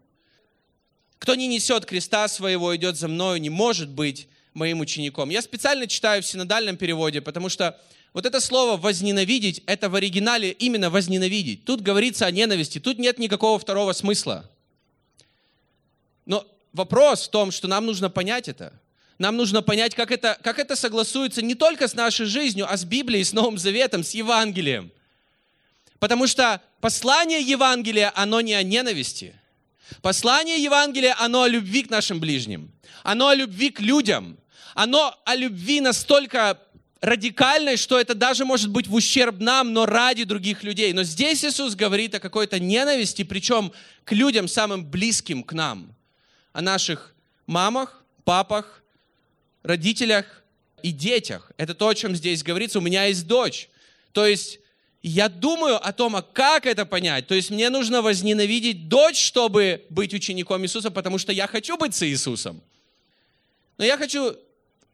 Кто 1.18 1.34
не 1.34 1.48
несет 1.48 1.84
креста 1.84 2.28
своего, 2.28 2.74
идет 2.74 2.96
за 2.96 3.08
мною, 3.08 3.40
не 3.40 3.50
может 3.50 3.90
быть 3.90 4.26
моим 4.54 4.80
учеником. 4.80 5.30
Я 5.30 5.42
специально 5.42 5.86
читаю 5.86 6.22
в 6.22 6.26
синодальном 6.26 6.76
переводе, 6.76 7.20
потому 7.20 7.48
что 7.48 7.78
вот 8.12 8.26
это 8.26 8.40
слово 8.40 8.76
«возненавидеть»— 8.76 9.62
это 9.66 9.88
в 9.88 9.94
оригинале 9.94 10.50
именно 10.52 10.90
«возненавидеть». 10.90 11.64
Тут 11.64 11.80
говорится 11.80 12.26
о 12.26 12.30
ненависти, 12.30 12.80
тут 12.80 12.98
нет 12.98 13.18
никакого 13.18 13.58
второго 13.58 13.92
смысла. 13.92 14.50
Но 16.26 16.46
вопрос 16.72 17.28
в 17.28 17.30
том, 17.30 17.50
что 17.52 17.68
нам 17.68 17.86
нужно 17.86 18.10
понять 18.10 18.48
это. 18.48 18.72
Нам 19.18 19.36
нужно 19.36 19.62
понять, 19.62 19.94
как 19.94 20.10
это, 20.10 20.38
как 20.42 20.58
это 20.58 20.74
согласуется 20.76 21.42
не 21.42 21.54
только 21.54 21.86
с 21.86 21.94
нашей 21.94 22.26
жизнью, 22.26 22.66
а 22.68 22.76
с 22.76 22.84
Библией, 22.84 23.22
с 23.22 23.32
Новым 23.32 23.58
Заветом, 23.58 24.02
с 24.02 24.12
Евангелием. 24.12 24.90
Потому 25.98 26.26
что 26.26 26.62
послание 26.80 27.42
Евангелия, 27.42 28.10
оно 28.16 28.40
не 28.40 28.54
о 28.54 28.62
ненависти. 28.62 29.34
Послание 30.02 30.62
Евангелия, 30.62 31.16
оно 31.18 31.42
о 31.42 31.48
любви 31.48 31.82
к 31.82 31.90
нашим 31.90 32.20
ближним. 32.20 32.70
Оно 33.02 33.28
о 33.28 33.34
любви 33.34 33.70
к 33.70 33.80
людям 33.80 34.36
оно 34.74 35.18
о 35.24 35.34
любви 35.34 35.80
настолько 35.80 36.58
радикальной, 37.00 37.76
что 37.76 37.98
это 37.98 38.14
даже 38.14 38.44
может 38.44 38.70
быть 38.70 38.86
в 38.86 38.94
ущерб 38.94 39.38
нам, 39.38 39.72
но 39.72 39.86
ради 39.86 40.24
других 40.24 40.62
людей. 40.62 40.92
Но 40.92 41.02
здесь 41.02 41.44
Иисус 41.44 41.74
говорит 41.74 42.14
о 42.14 42.20
какой-то 42.20 42.58
ненависти, 42.58 43.22
причем 43.22 43.72
к 44.04 44.12
людям 44.12 44.48
самым 44.48 44.84
близким 44.84 45.42
к 45.42 45.52
нам. 45.52 45.94
О 46.52 46.60
наших 46.60 47.14
мамах, 47.46 48.04
папах, 48.24 48.82
родителях 49.62 50.42
и 50.82 50.92
детях. 50.92 51.52
Это 51.56 51.74
то, 51.74 51.88
о 51.88 51.94
чем 51.94 52.14
здесь 52.14 52.42
говорится. 52.42 52.78
У 52.78 52.82
меня 52.82 53.04
есть 53.04 53.26
дочь. 53.26 53.68
То 54.12 54.26
есть 54.26 54.60
я 55.02 55.28
думаю 55.28 55.84
о 55.84 55.92
том, 55.92 56.16
а 56.16 56.22
как 56.22 56.66
это 56.66 56.84
понять. 56.84 57.26
То 57.26 57.34
есть 57.34 57.50
мне 57.50 57.70
нужно 57.70 58.02
возненавидеть 58.02 58.88
дочь, 58.88 59.18
чтобы 59.18 59.84
быть 59.88 60.12
учеником 60.12 60.62
Иисуса, 60.62 60.90
потому 60.90 61.18
что 61.18 61.32
я 61.32 61.46
хочу 61.46 61.76
быть 61.78 61.94
с 61.94 62.02
Иисусом. 62.02 62.60
Но 63.78 63.84
я 63.84 63.96
хочу 63.96 64.36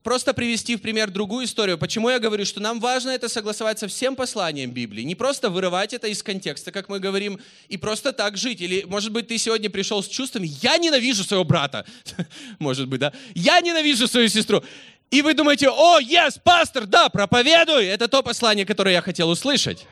просто 0.04 0.32
привести 0.32 0.76
в 0.76 0.82
пример 0.82 1.10
другую 1.10 1.46
историю. 1.46 1.76
Почему 1.76 2.08
я 2.08 2.20
говорю, 2.20 2.44
что 2.44 2.60
нам 2.60 2.78
важно 2.78 3.10
это 3.10 3.28
согласовать 3.28 3.80
со 3.80 3.88
всем 3.88 4.14
посланием 4.14 4.70
Библии. 4.70 5.02
Не 5.02 5.16
просто 5.16 5.50
вырывать 5.50 5.92
это 5.92 6.06
из 6.06 6.22
контекста, 6.22 6.70
как 6.70 6.88
мы 6.88 7.00
говорим, 7.00 7.40
и 7.68 7.76
просто 7.76 8.12
так 8.12 8.36
жить. 8.36 8.60
Или, 8.60 8.84
может 8.86 9.10
быть, 9.10 9.26
ты 9.26 9.36
сегодня 9.36 9.68
пришел 9.68 10.04
с 10.04 10.06
чувствами, 10.06 10.48
я 10.62 10.78
ненавижу 10.78 11.24
своего 11.24 11.42
брата. 11.42 11.84
Может 12.60 12.86
быть, 12.86 13.00
да? 13.00 13.12
Я 13.34 13.60
ненавижу 13.60 14.06
свою 14.06 14.28
сестру. 14.28 14.62
И 15.10 15.22
вы 15.22 15.34
думаете, 15.34 15.70
о, 15.70 16.00
yes, 16.00 16.40
пастор, 16.42 16.86
да, 16.86 17.08
проповедуй. 17.08 17.86
Это 17.86 18.06
то 18.06 18.22
послание, 18.22 18.64
которое 18.64 18.92
я 18.92 19.02
хотел 19.02 19.28
услышать. 19.28 19.86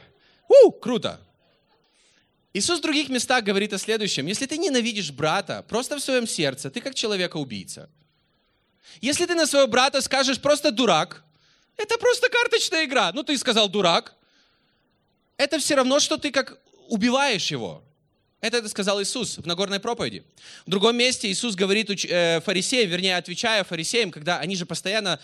У, 0.49 0.71
круто. 0.71 1.21
Иисус 2.53 2.79
в 2.79 2.83
других 2.83 3.09
местах 3.09 3.43
говорит 3.43 3.73
о 3.73 3.79
следующем. 3.79 4.27
Если 4.27 4.47
ты 4.47 4.59
ненавидишь 4.59 5.11
брата 5.11 5.65
просто 5.69 5.97
в 5.97 6.01
своем 6.01 6.27
сердце, 6.27 6.71
ты 6.71 6.81
как 6.81 6.95
человека-убийца. 6.95 7.89
Если 9.01 9.27
ты 9.27 9.35
на 9.35 9.47
своего 9.47 9.67
брата 9.67 10.01
скажешь 10.01 10.41
просто 10.41 10.71
дурак, 10.71 11.25
это 11.77 11.99
просто 11.99 12.29
карточная 12.29 12.85
игра. 12.85 13.11
Ну, 13.13 13.25
ты 13.25 13.37
сказал 13.39 13.69
дурак. 13.69 14.15
Это 15.37 15.59
все 15.59 15.75
равно, 15.75 15.99
что 15.99 16.17
ты 16.17 16.31
как 16.31 16.59
убиваешь 16.89 17.51
его. 17.51 17.83
Это, 18.41 18.69
сказал 18.69 19.03
Иисус 19.03 19.39
в 19.39 19.47
Нагорной 19.47 19.81
проповеди. 19.81 20.23
В 20.67 20.71
другом 20.71 20.97
месте 20.97 21.29
Иисус 21.29 21.55
говорит 21.55 21.91
э, 22.05 22.41
фарисеям, 22.41 22.91
вернее, 22.91 23.17
отвечая 23.17 23.65
фарисеям, 23.65 24.11
когда 24.11 24.39
они 24.39 24.55
же 24.55 24.67
постоянно 24.67 25.19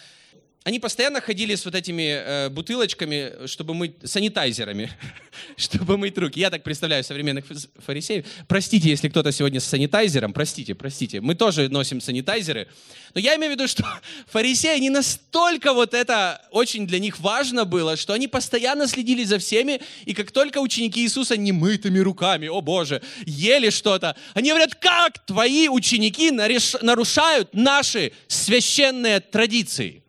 они 0.63 0.79
постоянно 0.79 1.23
ходили 1.23 1.55
с 1.55 1.65
вот 1.65 1.75
этими 1.75 2.03
э, 2.03 2.49
бутылочками, 2.51 3.47
чтобы 3.47 3.73
мыть, 3.73 3.95
санитайзерами, 4.05 4.91
чтобы 5.57 5.97
мыть 5.97 6.19
руки. 6.19 6.39
Я 6.39 6.51
так 6.51 6.63
представляю 6.63 7.03
современных 7.03 7.47
фарисеев. 7.79 8.27
Простите, 8.47 8.91
если 8.91 9.09
кто-то 9.09 9.33
сегодня 9.33 9.59
с 9.59 9.65
санитайзером, 9.65 10.35
простите, 10.35 10.75
простите. 10.75 11.23
Мы 11.23 11.35
тоже 11.35 11.71
носим 11.71 12.03
санитайзеры. 12.03 12.69
Но 13.15 13.21
я 13.21 13.37
имею 13.37 13.53
в 13.53 13.55
виду, 13.55 13.69
что 13.69 13.85
фарисеи, 14.27 14.77
они 14.77 14.91
настолько 14.91 15.73
вот 15.73 15.95
это 15.95 16.47
очень 16.51 16.87
для 16.87 16.99
них 16.99 17.21
важно 17.21 17.65
было, 17.65 17.97
что 17.97 18.13
они 18.13 18.29
постоянно 18.29 18.87
следили 18.87 19.25
за 19.25 19.39
всеми, 19.39 19.81
и 20.05 20.13
как 20.13 20.31
только 20.31 20.59
ученики 20.59 21.01
Иисуса 21.01 21.39
немытыми 21.39 22.01
руками, 22.01 22.49
о 22.49 22.61
Боже, 22.61 23.01
ели 23.25 23.71
что-то, 23.71 24.15
они 24.35 24.51
говорят, 24.51 24.75
как 24.75 25.25
твои 25.25 25.69
ученики 25.69 26.31
нарушают 26.31 27.55
наши 27.55 28.13
священные 28.29 29.21
традиции? 29.21 30.03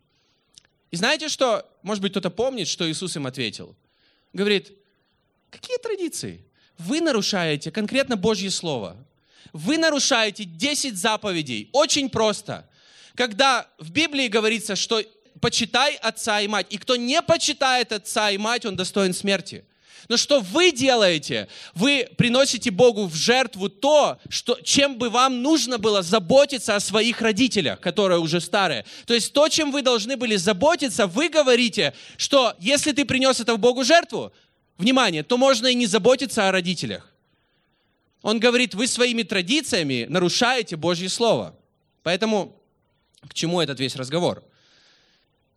И 0.92 0.96
знаете 0.96 1.28
что? 1.28 1.68
Может 1.82 2.02
быть, 2.02 2.12
кто-то 2.12 2.30
помнит, 2.30 2.68
что 2.68 2.88
Иисус 2.88 3.16
им 3.16 3.26
ответил. 3.26 3.74
Говорит, 4.32 4.72
какие 5.50 5.78
традиции? 5.78 6.44
Вы 6.78 7.00
нарушаете 7.00 7.70
конкретно 7.70 8.16
Божье 8.16 8.50
Слово. 8.50 8.96
Вы 9.52 9.78
нарушаете 9.78 10.44
10 10.44 10.96
заповедей. 10.96 11.70
Очень 11.72 12.10
просто. 12.10 12.68
Когда 13.14 13.66
в 13.78 13.90
Библии 13.90 14.28
говорится, 14.28 14.76
что 14.76 15.02
почитай 15.40 15.96
отца 15.96 16.40
и 16.40 16.46
мать, 16.46 16.66
и 16.70 16.78
кто 16.78 16.96
не 16.96 17.20
почитает 17.22 17.92
отца 17.92 18.30
и 18.30 18.38
мать, 18.38 18.66
он 18.66 18.76
достоин 18.76 19.14
смерти. 19.14 19.64
Но 20.08 20.16
что 20.16 20.40
вы 20.40 20.72
делаете? 20.72 21.48
Вы 21.74 22.08
приносите 22.16 22.70
Богу 22.70 23.06
в 23.06 23.14
жертву 23.14 23.68
то, 23.68 24.18
что, 24.28 24.58
чем 24.62 24.96
бы 24.96 25.10
вам 25.10 25.42
нужно 25.42 25.78
было 25.78 26.02
заботиться 26.02 26.76
о 26.76 26.80
своих 26.80 27.20
родителях, 27.20 27.80
которые 27.80 28.18
уже 28.18 28.40
старые. 28.40 28.84
То 29.06 29.14
есть 29.14 29.32
то, 29.32 29.48
чем 29.48 29.70
вы 29.70 29.82
должны 29.82 30.16
были 30.16 30.36
заботиться, 30.36 31.06
вы 31.06 31.28
говорите, 31.28 31.94
что 32.16 32.54
если 32.58 32.92
ты 32.92 33.04
принес 33.04 33.40
это 33.40 33.54
в 33.54 33.58
Богу 33.58 33.84
жертву, 33.84 34.32
внимание, 34.78 35.22
то 35.22 35.36
можно 35.36 35.68
и 35.68 35.74
не 35.74 35.86
заботиться 35.86 36.48
о 36.48 36.52
родителях. 36.52 37.08
Он 38.22 38.38
говорит, 38.38 38.74
вы 38.74 38.86
своими 38.86 39.22
традициями 39.22 40.06
нарушаете 40.08 40.76
Божье 40.76 41.08
Слово. 41.08 41.56
Поэтому 42.02 42.56
к 43.28 43.34
чему 43.34 43.60
этот 43.60 43.78
весь 43.80 43.96
разговор? 43.96 44.42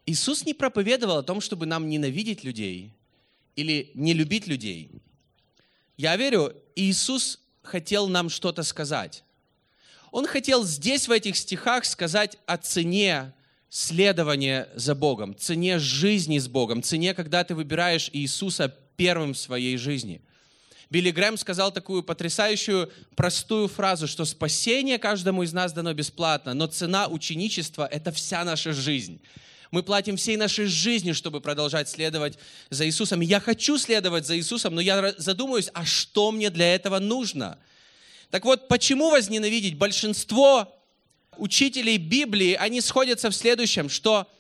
Иисус 0.06 0.46
не 0.46 0.54
проповедовал 0.54 1.18
о 1.18 1.24
том, 1.24 1.42
чтобы 1.42 1.66
нам 1.66 1.90
ненавидеть 1.90 2.44
людей– 2.44 2.92
или 3.56 3.92
не 3.94 4.14
любить 4.14 4.48
людей. 4.48 4.92
Я 5.98 6.16
верю, 6.18 6.54
Иисус 6.76 7.40
хотел 7.62 8.08
нам 8.08 8.30
что-то 8.30 8.64
сказать. 8.64 9.24
Он 10.12 10.28
хотел 10.28 10.64
здесь, 10.64 11.08
в 11.08 11.12
этих 11.12 11.36
стихах, 11.36 11.86
сказать 11.86 12.38
о 12.46 12.58
цене 12.58 13.34
следования 13.70 14.70
за 14.76 14.96
Богом, 14.96 15.36
цене 15.38 15.80
жизни 15.80 16.38
с 16.38 16.48
Богом, 16.48 16.82
цене, 16.82 17.14
когда 17.14 17.44
ты 17.44 17.56
выбираешь 17.56 18.10
Иисуса 18.14 18.74
первым 18.96 19.34
в 19.34 19.38
своей 19.38 19.78
жизни. 19.78 20.22
Билли 20.90 21.12
Грэм 21.12 21.38
сказал 21.38 21.72
такую 21.74 22.04
потрясающую, 22.04 22.90
простую 23.16 23.68
фразу, 23.68 24.08
что 24.08 24.24
спасение 24.24 24.98
каждому 25.00 25.44
из 25.44 25.52
нас 25.52 25.74
дано 25.74 25.94
бесплатно, 25.94 26.54
но 26.54 26.68
цена 26.68 27.08
ученичества– 27.08 27.86
это 27.92 28.12
вся 28.12 28.46
наша 28.46 28.72
жизнь. 28.72 29.20
Мы 29.76 29.84
платим 29.84 30.16
всей 30.16 30.38
нашей 30.38 30.68
жизнью, 30.68 31.14
чтобы 31.14 31.42
продолжать 31.42 31.90
следовать 31.90 32.40
за 32.70 32.86
Иисусом. 32.86 33.20
Я 33.20 33.42
хочу 33.42 33.78
следовать 33.78 34.26
за 34.26 34.38
Иисусом, 34.38 34.74
но 34.74 34.80
я 34.80 35.14
задумываюсь, 35.18 35.70
а 35.74 35.84
что 35.84 36.32
мне 36.32 36.50
для 36.50 36.74
этого 36.74 37.00
нужно? 37.00 37.60
Так 38.30 38.46
вот, 38.46 38.70
почему 38.70 39.10
возненавидеть? 39.10 39.78
Большинство 39.78 40.74
учителей 41.36 41.98
Библии, 41.98 42.54
они 42.54 42.80
сходятся 42.80 43.30
в 43.30 43.36
следующем, 43.36 43.90
что 43.90 44.32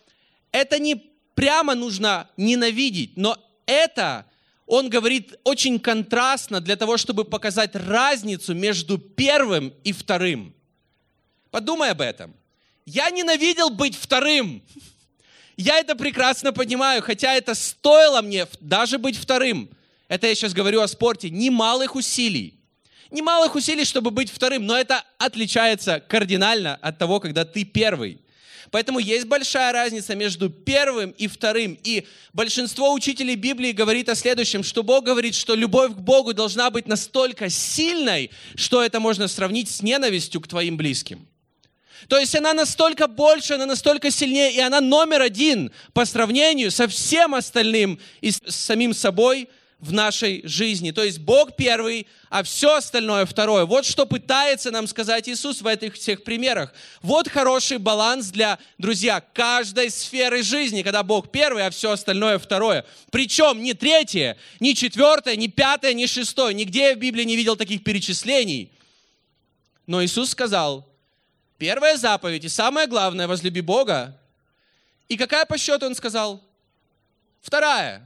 это 0.54 0.80
не 0.80 0.96
прямо 1.34 1.76
нужно 1.76 2.30
ненавидеть, 2.38 3.18
но 3.18 3.38
это, 3.66 4.26
он 4.66 4.88
говорит 4.88 5.38
очень 5.44 5.82
контрастно 5.82 6.62
для 6.62 6.78
того, 6.78 6.96
чтобы 6.96 7.26
показать 7.26 7.76
разницу 7.76 8.54
между 8.54 8.98
первым 8.98 9.74
и 9.84 9.92
вторым. 9.92 10.56
Подумай 11.52 11.90
об 11.90 12.00
этом. 12.00 12.34
Я 12.86 13.10
ненавидел 13.10 13.70
быть 13.70 13.98
вторым. 13.98 14.64
Я 15.58 15.80
это 15.80 15.96
прекрасно 15.96 16.52
понимаю, 16.52 17.02
хотя 17.02 17.34
это 17.34 17.56
стоило 17.56 18.22
мне 18.22 18.48
даже 18.60 18.98
быть 18.98 19.18
вторым. 19.18 19.70
Это 20.08 20.28
я 20.28 20.36
сейчас 20.36 20.54
говорю 20.54 20.82
о 20.82 20.88
спорте. 20.88 21.30
Немалых 21.30 21.96
усилий. 21.96 22.60
Немалых 23.12 23.56
усилий, 23.56 23.86
чтобы 23.86 24.12
быть 24.12 24.30
вторым, 24.30 24.66
но 24.66 24.78
это 24.78 25.04
отличается 25.18 26.00
кардинально 26.00 26.76
от 26.82 26.98
того, 26.98 27.20
когда 27.20 27.46
ты 27.46 27.64
первый. 27.64 28.20
Поэтому 28.72 29.00
есть 29.00 29.26
большая 29.28 29.72
разница 29.72 30.16
между 30.16 30.50
первым 30.50 31.12
и 31.12 31.28
вторым. 31.28 31.78
И 31.84 32.06
большинство 32.34 32.92
учителей 32.94 33.36
Библии 33.36 33.72
говорит 33.72 34.10
о 34.10 34.16
следующем, 34.16 34.64
что 34.64 34.84
Бог 34.84 35.06
говорит, 35.06 35.36
что 35.36 35.56
любовь 35.56 35.94
к 35.94 36.00
Богу 36.00 36.34
должна 36.34 36.70
быть 36.70 36.88
настолько 36.88 37.50
сильной, 37.50 38.32
что 38.56 38.84
это 38.84 39.00
можно 39.00 39.28
сравнить 39.28 39.70
с 39.70 39.82
ненавистью 39.82 40.42
к 40.42 40.48
твоим 40.48 40.78
близким. 40.78 41.28
То 42.08 42.18
есть 42.18 42.36
она 42.36 42.54
настолько 42.54 43.08
больше, 43.08 43.54
она 43.54 43.66
настолько 43.66 44.12
сильнее, 44.12 44.52
и 44.54 44.60
она 44.60 44.82
номер 44.82 45.22
один 45.22 45.72
по 45.94 46.06
сравнению 46.06 46.72
со 46.72 46.88
всем 46.88 47.36
остальным 47.36 48.00
и 48.22 48.32
с 48.32 48.42
самим 48.48 48.94
собой 48.94 49.50
в 49.80 49.92
нашей 49.92 50.42
жизни. 50.46 50.92
То 50.92 51.04
есть 51.04 51.20
Бог 51.20 51.56
первый, 51.56 52.08
а 52.30 52.44
все 52.44 52.76
остальное 52.76 53.26
второе. 53.26 53.66
Вот 53.66 53.86
что 53.86 54.06
пытается 54.06 54.72
нам 54.72 54.88
сказать 54.88 55.28
Иисус 55.28 55.62
в 55.62 55.68
этих 55.68 55.96
всех 55.96 56.24
примерах. 56.24 56.74
Вот 57.02 57.28
хороший 57.28 57.78
баланс 57.78 58.28
для, 58.28 58.58
друзья, 58.78 59.22
каждой 59.34 59.92
сферы 59.92 60.44
жизни, 60.44 60.82
когда 60.82 61.04
Бог 61.04 61.30
первый, 61.32 61.66
а 61.66 61.70
все 61.70 61.92
остальное 61.92 62.40
второе. 62.40 62.86
Причем 63.12 63.62
не 63.62 63.74
третье, 63.74 64.38
не 64.60 64.76
четвертое, 64.76 65.36
не 65.36 65.50
пятое, 65.50 65.94
не 65.94 66.08
шестое. 66.08 66.54
Нигде 66.54 66.90
я 66.90 66.96
в 66.96 67.00
Библии 67.00 67.24
не 67.24 67.36
видел 67.36 67.56
таких 67.56 67.84
перечислений. 67.84 68.72
Но 69.88 70.04
Иисус 70.04 70.32
сказал, 70.32 70.88
Первая 71.58 71.98
заповедь 71.98 72.44
и 72.44 72.50
самое 72.50 72.88
главное, 72.88 73.28
возлюби 73.28 73.62
Бога. 73.62 74.18
И 75.08 75.18
какая 75.18 75.46
по 75.46 75.58
счету 75.58 75.86
он 75.86 75.96
сказал? 75.96 76.44
Вторая. 77.42 78.02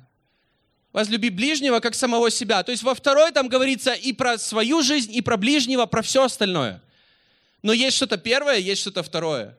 Возлюби 0.91 1.29
ближнего, 1.29 1.79
как 1.79 1.95
самого 1.95 2.29
себя. 2.29 2.63
То 2.63 2.71
есть 2.71 2.83
во 2.83 2.93
второй 2.93 3.31
там 3.31 3.47
говорится 3.47 3.93
и 3.93 4.13
про 4.13 4.37
свою 4.37 4.81
жизнь, 4.81 5.13
и 5.13 5.21
про 5.21 5.37
ближнего, 5.37 5.85
про 5.85 6.01
все 6.01 6.23
остальное. 6.23 6.81
Но 7.61 7.73
есть 7.73 7.97
что-то 7.97 8.17
первое, 8.17 8.57
есть 8.57 8.81
что-то 8.81 9.03
второе. 9.03 9.57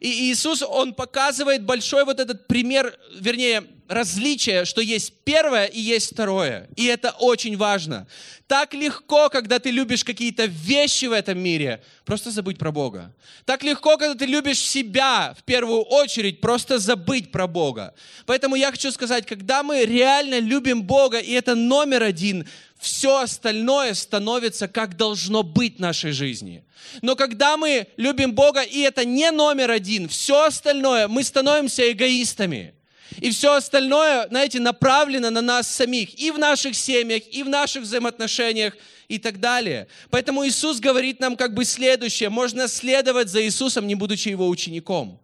И 0.00 0.30
Иисус, 0.30 0.62
Он 0.62 0.94
показывает 0.94 1.62
большой 1.62 2.04
вот 2.04 2.20
этот 2.20 2.46
пример, 2.46 2.98
вернее, 3.14 3.64
различие, 3.86 4.64
что 4.64 4.80
есть 4.80 5.12
первое 5.24 5.66
и 5.66 5.80
есть 5.80 6.12
второе. 6.12 6.68
И 6.76 6.86
это 6.86 7.10
очень 7.10 7.56
важно. 7.56 8.06
Так 8.46 8.72
легко, 8.72 9.28
когда 9.28 9.58
ты 9.58 9.70
любишь 9.70 10.04
какие-то 10.04 10.46
вещи 10.46 11.06
в 11.06 11.12
этом 11.12 11.38
мире, 11.38 11.82
просто 12.04 12.30
забыть 12.30 12.56
про 12.56 12.70
Бога. 12.70 13.12
Так 13.44 13.62
легко, 13.62 13.96
когда 13.96 14.14
ты 14.14 14.26
любишь 14.26 14.58
себя 14.58 15.34
в 15.38 15.42
первую 15.42 15.82
очередь, 15.82 16.40
просто 16.40 16.78
забыть 16.78 17.32
про 17.32 17.46
Бога. 17.46 17.94
Поэтому 18.26 18.54
я 18.54 18.70
хочу 18.70 18.92
сказать, 18.92 19.26
когда 19.26 19.62
мы 19.62 19.84
реально 19.84 20.38
любим 20.38 20.82
Бога, 20.82 21.18
и 21.18 21.32
это 21.32 21.54
номер 21.54 22.04
один, 22.04 22.48
все 22.80 23.18
остальное 23.18 23.94
становится 23.94 24.66
как 24.66 24.96
должно 24.96 25.42
быть 25.42 25.76
в 25.76 25.80
нашей 25.80 26.12
жизни. 26.12 26.64
Но 27.02 27.14
когда 27.14 27.56
мы 27.56 27.86
любим 27.96 28.32
Бога, 28.32 28.62
и 28.62 28.80
это 28.80 29.04
не 29.04 29.30
номер 29.30 29.70
один, 29.70 30.08
все 30.08 30.44
остальное, 30.44 31.06
мы 31.06 31.22
становимся 31.22 31.90
эгоистами. 31.92 32.74
И 33.18 33.30
все 33.30 33.54
остальное, 33.54 34.28
знаете, 34.28 34.60
направлено 34.60 35.30
на 35.30 35.42
нас 35.42 35.68
самих, 35.68 36.18
и 36.18 36.30
в 36.30 36.38
наших 36.38 36.74
семьях, 36.74 37.22
и 37.30 37.42
в 37.42 37.48
наших 37.48 37.82
взаимоотношениях, 37.82 38.74
и 39.08 39.18
так 39.18 39.40
далее. 39.40 39.88
Поэтому 40.08 40.46
Иисус 40.46 40.78
говорит 40.78 41.20
нам 41.20 41.36
как 41.36 41.52
бы 41.52 41.64
следующее. 41.64 42.30
Можно 42.30 42.68
следовать 42.68 43.28
за 43.28 43.42
Иисусом, 43.42 43.86
не 43.86 43.96
будучи 43.96 44.28
Его 44.28 44.48
учеником. 44.48 45.20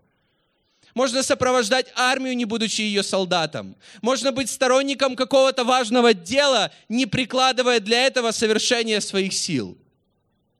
Можно 0.97 1.23
сопровождать 1.23 1.93
армию, 1.95 2.35
не 2.35 2.47
будучи 2.47 2.81
ее 2.81 3.03
солдатом. 3.03 3.77
Можно 4.01 4.33
быть 4.33 4.49
сторонником 4.49 5.15
какого-то 5.15 5.63
важного 5.63 6.15
дела, 6.15 6.73
не 6.89 7.05
прикладывая 7.05 7.81
для 7.81 8.07
этого 8.07 8.31
совершения 8.31 9.01
своих 9.01 9.35
сил. 9.35 9.77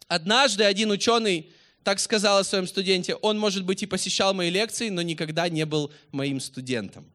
Однажды 0.09 0.65
один 0.65 0.91
ученый 0.91 1.51
так 1.83 1.99
сказал 2.01 2.37
о 2.37 2.45
своем 2.45 2.67
студенте, 2.67 3.15
он, 3.15 3.39
может 3.39 3.65
быть, 3.65 3.83
и 3.83 3.87
посещал 3.87 4.35
мои 4.35 4.51
лекции, 4.51 4.91
но 4.91 5.01
никогда 5.01 5.49
не 5.49 5.65
был 5.65 5.91
моим 6.13 6.39
студентом. 6.39 7.11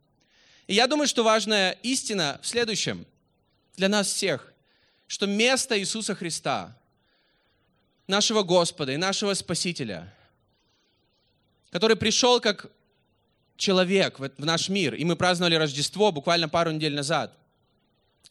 И 0.66 0.74
я 0.74 0.88
думаю, 0.88 1.08
что 1.08 1.24
важная 1.24 1.78
истина 1.84 2.40
в 2.42 2.48
следующем 2.48 3.06
для 3.78 3.88
нас 3.88 4.08
всех, 4.08 4.52
что 5.06 5.28
место 5.28 5.78
Иисуса 5.80 6.16
Христа, 6.16 6.76
нашего 8.08 8.42
Господа 8.42 8.94
и 8.94 8.98
нашего 8.98 9.36
Спасителя, 9.36 10.12
который 11.70 11.96
пришел 11.96 12.40
как 12.40 12.72
человек 13.62 14.20
в 14.20 14.46
наш 14.46 14.70
мир, 14.70 14.96
и 14.96 15.06
мы 15.06 15.16
праздновали 15.16 15.56
Рождество 15.56 16.12
буквально 16.12 16.50
пару 16.50 16.72
недель 16.72 16.96
назад, 16.96 17.38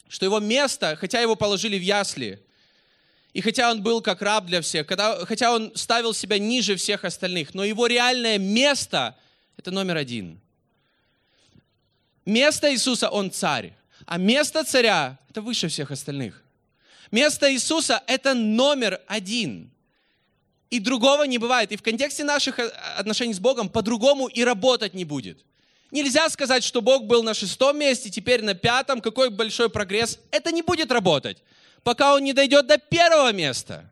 что 0.08 0.26
его 0.26 0.40
место, 0.40 0.96
хотя 0.96 1.20
его 1.20 1.36
положили 1.36 1.78
в 1.78 1.82
ясли, 1.82 2.44
и 3.32 3.40
хотя 3.40 3.70
он 3.70 3.80
был 3.80 4.02
как 4.02 4.22
раб 4.22 4.46
для 4.46 4.60
всех, 4.60 4.86
когда, 4.88 5.24
хотя 5.24 5.54
он 5.54 5.72
ставил 5.76 6.12
себя 6.12 6.38
ниже 6.38 6.74
всех 6.74 7.04
остальных, 7.04 7.54
но 7.54 7.64
его 7.64 7.86
реальное 7.86 8.38
место– 8.38 9.16
это 9.56 9.70
номер 9.70 9.96
один. 9.96 10.40
Место 12.26 12.72
Иисуса, 12.72 13.08
Он 13.08 13.30
царь. 13.30 13.72
А 14.06 14.18
место 14.18 14.64
царя– 14.64 15.18
это 15.30 15.42
выше 15.42 15.68
всех 15.68 15.90
остальных. 15.90 16.42
Место 17.10 17.52
Иисуса– 17.52 18.02
это 18.06 18.34
номер 18.34 19.00
один. 19.06 19.70
И 20.70 20.78
другого 20.78 21.24
не 21.24 21.38
бывает. 21.38 21.72
И 21.72 21.76
в 21.76 21.82
контексте 21.82 22.24
наших 22.24 22.58
э, 22.58 22.68
отношений 22.96 23.34
с 23.34 23.40
Богом 23.40 23.68
по-другому 23.68 24.28
и 24.28 24.44
работать 24.44 24.94
не 24.94 25.04
будет. 25.04 25.44
Нельзя 25.90 26.28
сказать, 26.28 26.62
что 26.62 26.80
Бог 26.80 27.04
был 27.04 27.24
на 27.24 27.34
шестом 27.34 27.76
месте, 27.78 28.10
теперь 28.10 28.42
на 28.42 28.54
пятом, 28.54 29.00
какой 29.00 29.30
большой 29.30 29.68
прогресс. 29.68 30.20
Это 30.30 30.52
не 30.52 30.62
будет 30.62 30.92
работать, 30.92 31.38
пока 31.82 32.14
Он 32.14 32.22
не 32.22 32.32
дойдет 32.32 32.68
до 32.68 32.78
первого 32.78 33.32
места. 33.32 33.90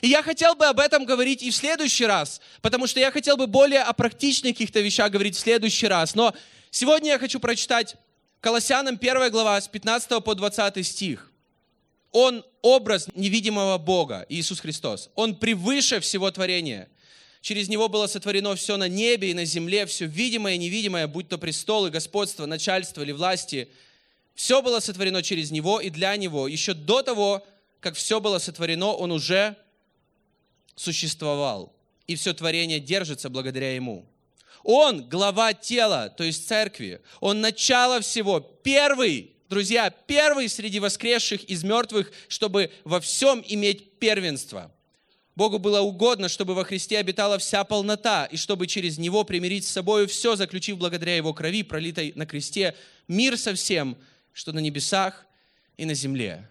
И 0.00 0.08
я 0.08 0.22
хотел 0.22 0.54
бы 0.54 0.66
об 0.66 0.78
этом 0.78 1.04
говорить 1.04 1.42
и 1.42 1.50
в 1.50 1.56
следующий 1.56 2.06
раз, 2.06 2.40
потому 2.60 2.86
что 2.86 3.00
я 3.00 3.10
хотел 3.10 3.36
бы 3.36 3.46
более 3.46 3.82
о 3.82 3.92
практичных 3.92 4.54
каких-то 4.54 4.80
вещах 4.80 5.10
говорить 5.10 5.36
в 5.36 5.40
следующий 5.40 5.88
раз. 5.88 6.14
Но 6.14 6.32
сегодня 6.70 7.10
я 7.10 7.18
хочу 7.18 7.40
прочитать 7.40 7.96
Колоссянам 8.40 8.98
1 9.00 9.30
глава 9.30 9.60
с 9.60 9.68
15 9.68 10.22
по 10.24 10.34
20 10.34 10.86
стих. 10.86 11.31
Он 12.12 12.44
образ 12.60 13.08
невидимого 13.14 13.78
Бога, 13.78 14.26
Иисус 14.28 14.60
Христос. 14.60 15.10
Он 15.14 15.34
превыше 15.34 15.98
всего 16.00 16.30
творения. 16.30 16.88
Через 17.40 17.68
Него 17.68 17.88
было 17.88 18.06
сотворено 18.06 18.54
все 18.54 18.76
на 18.76 18.86
небе 18.86 19.30
и 19.30 19.34
на 19.34 19.44
земле, 19.44 19.86
все 19.86 20.06
видимое 20.06 20.54
и 20.54 20.58
невидимое, 20.58 21.08
будь 21.08 21.28
то 21.28 21.38
престолы, 21.38 21.90
господство, 21.90 22.46
начальство 22.46 23.02
или 23.02 23.12
власти. 23.12 23.68
Все 24.34 24.62
было 24.62 24.78
сотворено 24.78 25.22
через 25.22 25.50
Него 25.50 25.80
и 25.80 25.90
для 25.90 26.16
Него. 26.16 26.46
Еще 26.46 26.74
до 26.74 27.02
того, 27.02 27.44
как 27.80 27.96
все 27.96 28.20
было 28.20 28.38
сотворено, 28.38 28.92
Он 28.92 29.10
уже 29.10 29.56
существовал. 30.76 31.72
И 32.06 32.14
все 32.14 32.32
творение 32.34 32.78
держится 32.78 33.30
благодаря 33.30 33.74
Ему. 33.74 34.06
Он 34.62 35.08
глава 35.08 35.54
тела, 35.54 36.10
то 36.10 36.22
есть 36.24 36.46
церкви. 36.46 37.00
Он 37.20 37.40
начало 37.40 38.00
всего, 38.00 38.38
первый 38.40 39.31
Друзья, 39.52 39.90
первый 39.90 40.48
среди 40.48 40.80
воскресших 40.80 41.44
из 41.44 41.62
мертвых, 41.62 42.10
чтобы 42.26 42.70
во 42.84 43.02
всем 43.02 43.44
иметь 43.46 43.98
первенство. 43.98 44.72
Богу 45.36 45.58
было 45.58 45.82
угодно, 45.82 46.30
чтобы 46.30 46.54
во 46.54 46.64
Христе 46.64 46.96
обитала 46.96 47.36
вся 47.36 47.62
полнота, 47.64 48.24
и 48.24 48.38
чтобы 48.38 48.66
через 48.66 48.96
Него 48.96 49.24
примирить 49.24 49.66
с 49.66 49.70
собой 49.70 50.06
все, 50.06 50.36
заключив 50.36 50.78
благодаря 50.78 51.16
Его 51.16 51.34
крови, 51.34 51.64
пролитой 51.64 52.14
на 52.16 52.24
кресте, 52.24 52.74
мир 53.08 53.36
со 53.36 53.52
всем, 53.52 53.98
что 54.32 54.52
на 54.52 54.58
небесах 54.58 55.26
и 55.76 55.84
на 55.84 55.92
земле. 55.92 56.48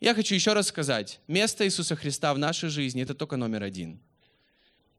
Я 0.00 0.14
хочу 0.14 0.34
еще 0.34 0.54
раз 0.54 0.68
сказать, 0.68 1.20
место 1.26 1.66
Иисуса 1.66 1.96
Христа 1.96 2.32
в 2.32 2.38
нашей 2.38 2.70
жизни– 2.70 3.02
это 3.04 3.12
только 3.12 3.36
номер 3.36 3.62
один. 3.62 4.00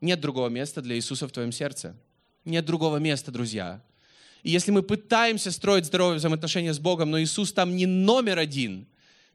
Нет 0.01 0.21
другого 0.21 0.49
места 0.49 0.83
для 0.83 0.95
Иисуса 0.97 1.27
в 1.27 1.31
твоем 1.31 1.51
сердце. 1.51 1.95
Нет 2.45 2.63
другого 2.63 2.97
места, 2.97 3.31
друзья. 3.31 3.81
И 4.43 4.51
если 4.51 4.71
мы 4.71 4.83
пытаемся 4.83 5.51
строить 5.51 5.85
здоровые 5.85 6.17
взаимоотношения 6.17 6.73
с 6.73 6.79
Богом, 6.79 7.11
но 7.11 7.21
Иисус 7.21 7.53
там 7.53 7.75
не 7.75 7.85
номер 7.85 8.37
один, 8.37 8.85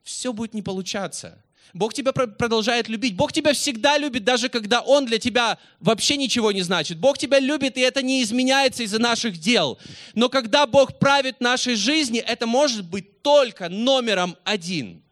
все 0.03 0.31
будет 0.31 0.53
не 0.53 0.61
получаться. 0.61 1.43
Бог 1.73 1.93
тебя 1.93 2.13
продолжает 2.13 2.89
любить. 2.89 3.15
Бог 3.15 3.31
тебя 3.31 3.53
всегда 3.53 3.97
любит, 3.97 4.23
даже 4.23 4.49
когда 4.49 4.81
Он 4.81 5.05
для 5.05 5.19
тебя 5.19 5.59
вообще 5.79 6.17
ничего 6.17 6.51
не 6.51 6.61
значит. 6.61 6.97
Бог 6.97 7.17
тебя 7.17 7.39
любит, 7.39 7.77
и 7.77 7.81
это 7.81 8.01
не 8.01 8.23
изменяется 8.23 8.83
из-за 8.83 8.99
наших 8.99 9.37
дел. 9.37 9.77
Но 10.15 10.29
когда 10.29 10.65
Бог 10.65 10.97
правит 10.97 11.41
нашей 11.41 11.75
жизни, 11.75 12.19
это 12.19 12.47
может 12.47 12.85
быть 12.85 13.21
только 13.21 13.69
номером 13.69 14.35
один– 14.43 15.03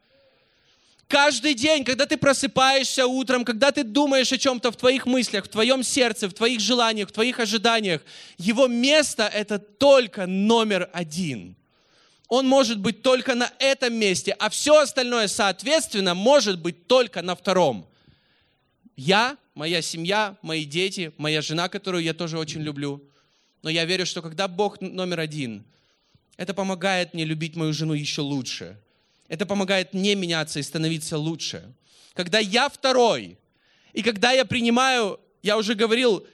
Каждый 1.08 1.54
день, 1.54 1.86
когда 1.86 2.06
ты 2.06 2.18
просыпаешься 2.18 3.08
утром, 3.08 3.46
когда 3.46 3.72
ты 3.72 3.86
думаешь 3.86 4.32
о 4.34 4.38
чем-то 4.38 4.72
в 4.72 4.76
твоих 4.76 5.06
мыслях, 5.06 5.46
в 5.46 5.48
твоем 5.48 5.82
сердце, 5.82 6.28
в 6.28 6.34
твоих 6.34 6.60
желаниях, 6.60 7.10
в 7.10 7.14
твоих 7.14 7.40
ожиданиях, 7.40 8.02
его 8.38 8.68
место— 8.68 9.24
это 9.34 9.58
только 9.58 10.28
номер 10.28 10.90
один. 10.92 11.56
Он 12.28 12.46
может 12.46 12.80
быть 12.80 13.04
только 13.04 13.36
на 13.36 13.50
этом 13.60 13.94
месте, 13.94 14.36
а 14.38 14.50
все 14.50 14.82
остальное, 14.82 15.30
соответственно, 15.30 16.14
может 16.14 16.60
быть 16.60 16.88
только 16.88 17.22
на 17.22 17.36
втором. 17.36 17.88
Я, 18.98 19.38
моя 19.56 19.82
семья, 19.82 20.36
мои 20.42 20.66
дети, 20.66 21.14
моя 21.18 21.42
жена, 21.42 21.70
которую 21.70 22.04
я 22.04 22.14
тоже 22.14 22.38
очень 22.38 22.62
люблю. 22.62 23.02
Но 23.64 23.70
я 23.70 23.86
верю, 23.86 24.06
что 24.06 24.22
когда 24.22 24.50
Бог 24.50 24.82
номер 24.82 25.22
один, 25.22 25.64
это 26.36 26.54
помогает 26.54 27.14
мне 27.14 27.24
любить 27.24 27.56
мою 27.56 27.72
жену 27.72 27.94
еще 27.94 28.20
лучше– 28.20 28.78
это 29.28 29.46
помогает 29.46 29.94
мне 29.94 30.16
меняться 30.16 30.60
и 30.60 30.64
становиться 30.64 31.18
лучше. 31.18 31.74
Когда 32.14 32.40
я 32.40 32.70
второй, 32.70 33.38
и 33.94 34.02
когда 34.02 34.32
я 34.32 34.46
принимаю, 34.46 35.20
я 35.42 35.58
уже 35.58 35.76
говорил, 35.76 36.26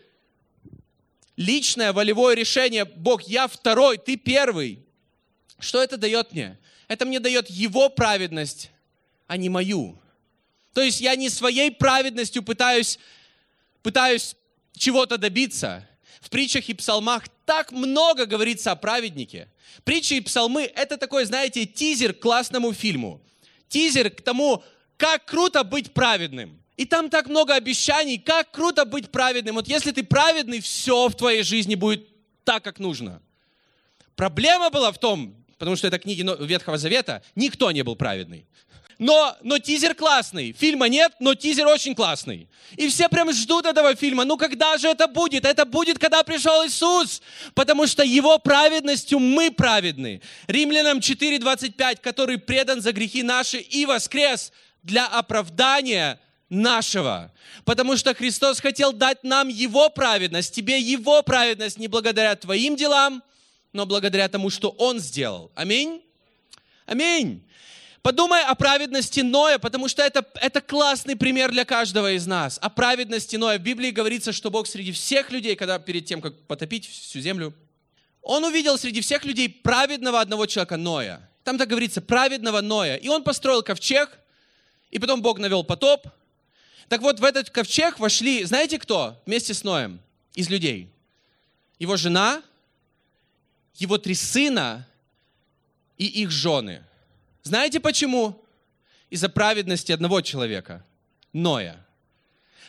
личное 1.36 1.94
волевое 1.94 2.36
решение, 2.36 2.86
Бог, 2.86 3.24
я 3.24 3.48
второй, 3.48 3.98
ты 3.98 4.16
первый. 4.16 4.80
Что 5.60 5.82
это 5.82 5.98
дает 5.98 6.32
мне? 6.32 6.58
Это 6.88 7.06
мне 7.06 7.20
дает 7.20 7.50
Его 7.50 7.90
праведность, 7.90 8.72
а 9.28 9.38
не 9.38 9.50
мою. 9.50 9.98
То 10.74 10.82
есть 10.82 11.02
я 11.02 11.16
не 11.16 11.30
своей 11.30 11.72
праведностью 11.72 12.44
пытаюсь, 12.44 13.00
пытаюсь 13.82 14.36
чего-то 14.76 15.18
добиться. 15.18 15.88
В 16.24 16.30
притчах 16.30 16.70
и 16.70 16.74
псалмах 16.74 17.26
так 17.46 17.74
много 17.74 18.26
говорится 18.26 18.72
о 18.72 18.78
праведнике. 18.78 19.50
Притчи 19.84 20.14
и 20.14 20.22
псалмы– 20.22 20.64
это 20.76 20.96
такой, 20.96 21.26
знаете, 21.26 21.66
тизер 21.66 22.14
к 22.14 22.22
классному 22.22 22.72
фильму. 22.72 23.22
Тизер 23.68 24.10
к 24.10 24.22
тому, 24.22 24.64
как 24.96 25.26
круто 25.26 25.66
быть 25.66 25.94
праведным. 25.94 26.58
И 26.78 26.86
там 26.86 27.10
так 27.10 27.28
много 27.28 27.56
обещаний, 27.56 28.18
как 28.18 28.52
круто 28.52 28.86
быть 28.86 29.12
праведным. 29.12 29.56
Вот 29.56 29.68
если 29.68 29.92
ты 29.92 30.02
праведный, 30.02 30.62
все 30.62 31.10
в 31.10 31.16
твоей 31.16 31.44
жизни 31.44 31.76
будет 31.76 32.08
так, 32.46 32.64
как 32.64 32.80
нужно. 32.80 33.22
Проблема 34.16 34.70
была 34.70 34.94
в 34.94 35.00
том, 35.00 35.36
потому 35.58 35.76
что 35.76 35.88
это 35.88 36.00
книги 36.00 36.26
Ветхого 36.42 36.78
Завета, 36.78 37.22
никто 37.36 37.70
не 37.72 37.84
был 37.84 37.98
праведный 37.98 38.48
но, 39.00 39.36
но 39.42 39.60
тизер 39.60 39.96
классный. 39.96 40.54
Фильма 40.54 40.88
нет, 40.88 41.14
но 41.20 41.36
тизер 41.36 41.68
очень 41.68 41.96
классный. 41.96 42.48
И 42.76 42.88
все 42.88 43.10
прям 43.10 43.32
ждут 43.32 43.66
этого 43.66 43.96
фильма. 43.96 44.26
Ну 44.26 44.38
когда 44.38 44.78
же 44.78 44.88
это 44.88 45.08
будет? 45.08 45.46
Это 45.46 45.66
будет, 45.66 46.00
когда 46.00 46.24
пришел 46.24 46.66
Иисус. 46.66 47.22
Потому 47.54 47.88
что 47.88 48.04
Его 48.04 48.38
праведностью 48.40 49.20
мы 49.20 49.52
праведны. 49.52 50.22
Римлянам 50.48 51.00
4.25, 51.00 51.98
который 52.02 52.38
предан 52.38 52.82
за 52.82 52.92
грехи 52.92 53.24
наши 53.24 53.58
и 53.60 53.86
воскрес 53.86 54.52
для 54.84 55.08
оправдания 55.08 56.20
нашего. 56.50 57.32
Потому 57.66 57.98
что 57.98 58.14
Христос 58.14 58.60
хотел 58.60 58.94
дать 58.94 59.24
нам 59.24 59.48
Его 59.48 59.90
праведность, 59.90 60.54
тебе 60.54 60.80
Его 60.80 61.24
праведность 61.24 61.80
не 61.80 61.88
благодаря 61.88 62.36
твоим 62.36 62.76
делам, 62.76 63.24
но 63.72 63.86
благодаря 63.86 64.28
тому, 64.30 64.50
что 64.50 64.70
Он 64.70 65.00
сделал. 65.00 65.52
Аминь. 65.56 66.02
Аминь. 66.86 67.44
Подумай 68.04 68.44
о 68.44 68.54
праведности 68.54 69.22
Ноя, 69.22 69.58
потому 69.60 69.88
что 69.88 70.02
это, 70.02 70.28
это 70.42 70.60
классный 70.60 71.16
пример 71.16 71.52
для 71.52 71.64
каждого 71.64 72.12
из 72.12 72.28
нас. 72.28 72.60
О 72.62 72.70
праведности 72.70 73.38
Ноя. 73.38 73.58
В 73.58 73.62
Библии 73.62 73.92
говорится, 73.92 74.34
что 74.34 74.52
Бог 74.52 74.68
среди 74.68 74.92
всех 74.92 75.32
людей, 75.32 75.56
когда 75.56 75.80
перед 75.80 76.06
тем, 76.06 76.20
как 76.20 76.38
потопить 76.42 76.86
всю 76.86 77.22
землю, 77.22 77.54
он 78.22 78.44
увидел 78.44 78.78
среди 78.78 79.00
всех 79.00 79.24
людей 79.24 79.48
праведного 79.48 80.20
одного 80.20 80.48
человека, 80.48 80.76
Ноя. 80.76 81.30
Там 81.46 81.58
так 81.58 81.70
говорится, 81.70 82.02
праведного 82.02 82.60
Ноя. 82.60 82.98
И 82.98 83.08
он 83.08 83.24
построил 83.24 83.64
ковчег, 83.64 84.20
и 84.92 85.00
потом 85.00 85.22
Бог 85.22 85.40
навел 85.40 85.64
потоп. 85.64 86.06
Так 86.90 87.02
вот, 87.02 87.22
в 87.22 87.24
этот 87.24 87.52
ковчег 87.52 88.00
вошли, 88.00 88.44
знаете 88.44 88.80
кто? 88.80 89.24
Вместе 89.26 89.54
с 89.54 89.64
Ноем 89.64 90.02
из 90.34 90.50
людей. 90.50 90.90
Его 91.80 91.96
жена, 91.96 92.44
его 93.76 93.98
три 93.98 94.14
сына 94.14 94.86
и 95.98 96.06
их 96.06 96.32
жены– 96.32 96.84
знаете 97.44 97.80
почему? 97.80 98.44
Из-за 99.10 99.30
праведности 99.30 99.92
одного 99.92 100.22
человека, 100.22 100.84
Ноя. 101.34 101.86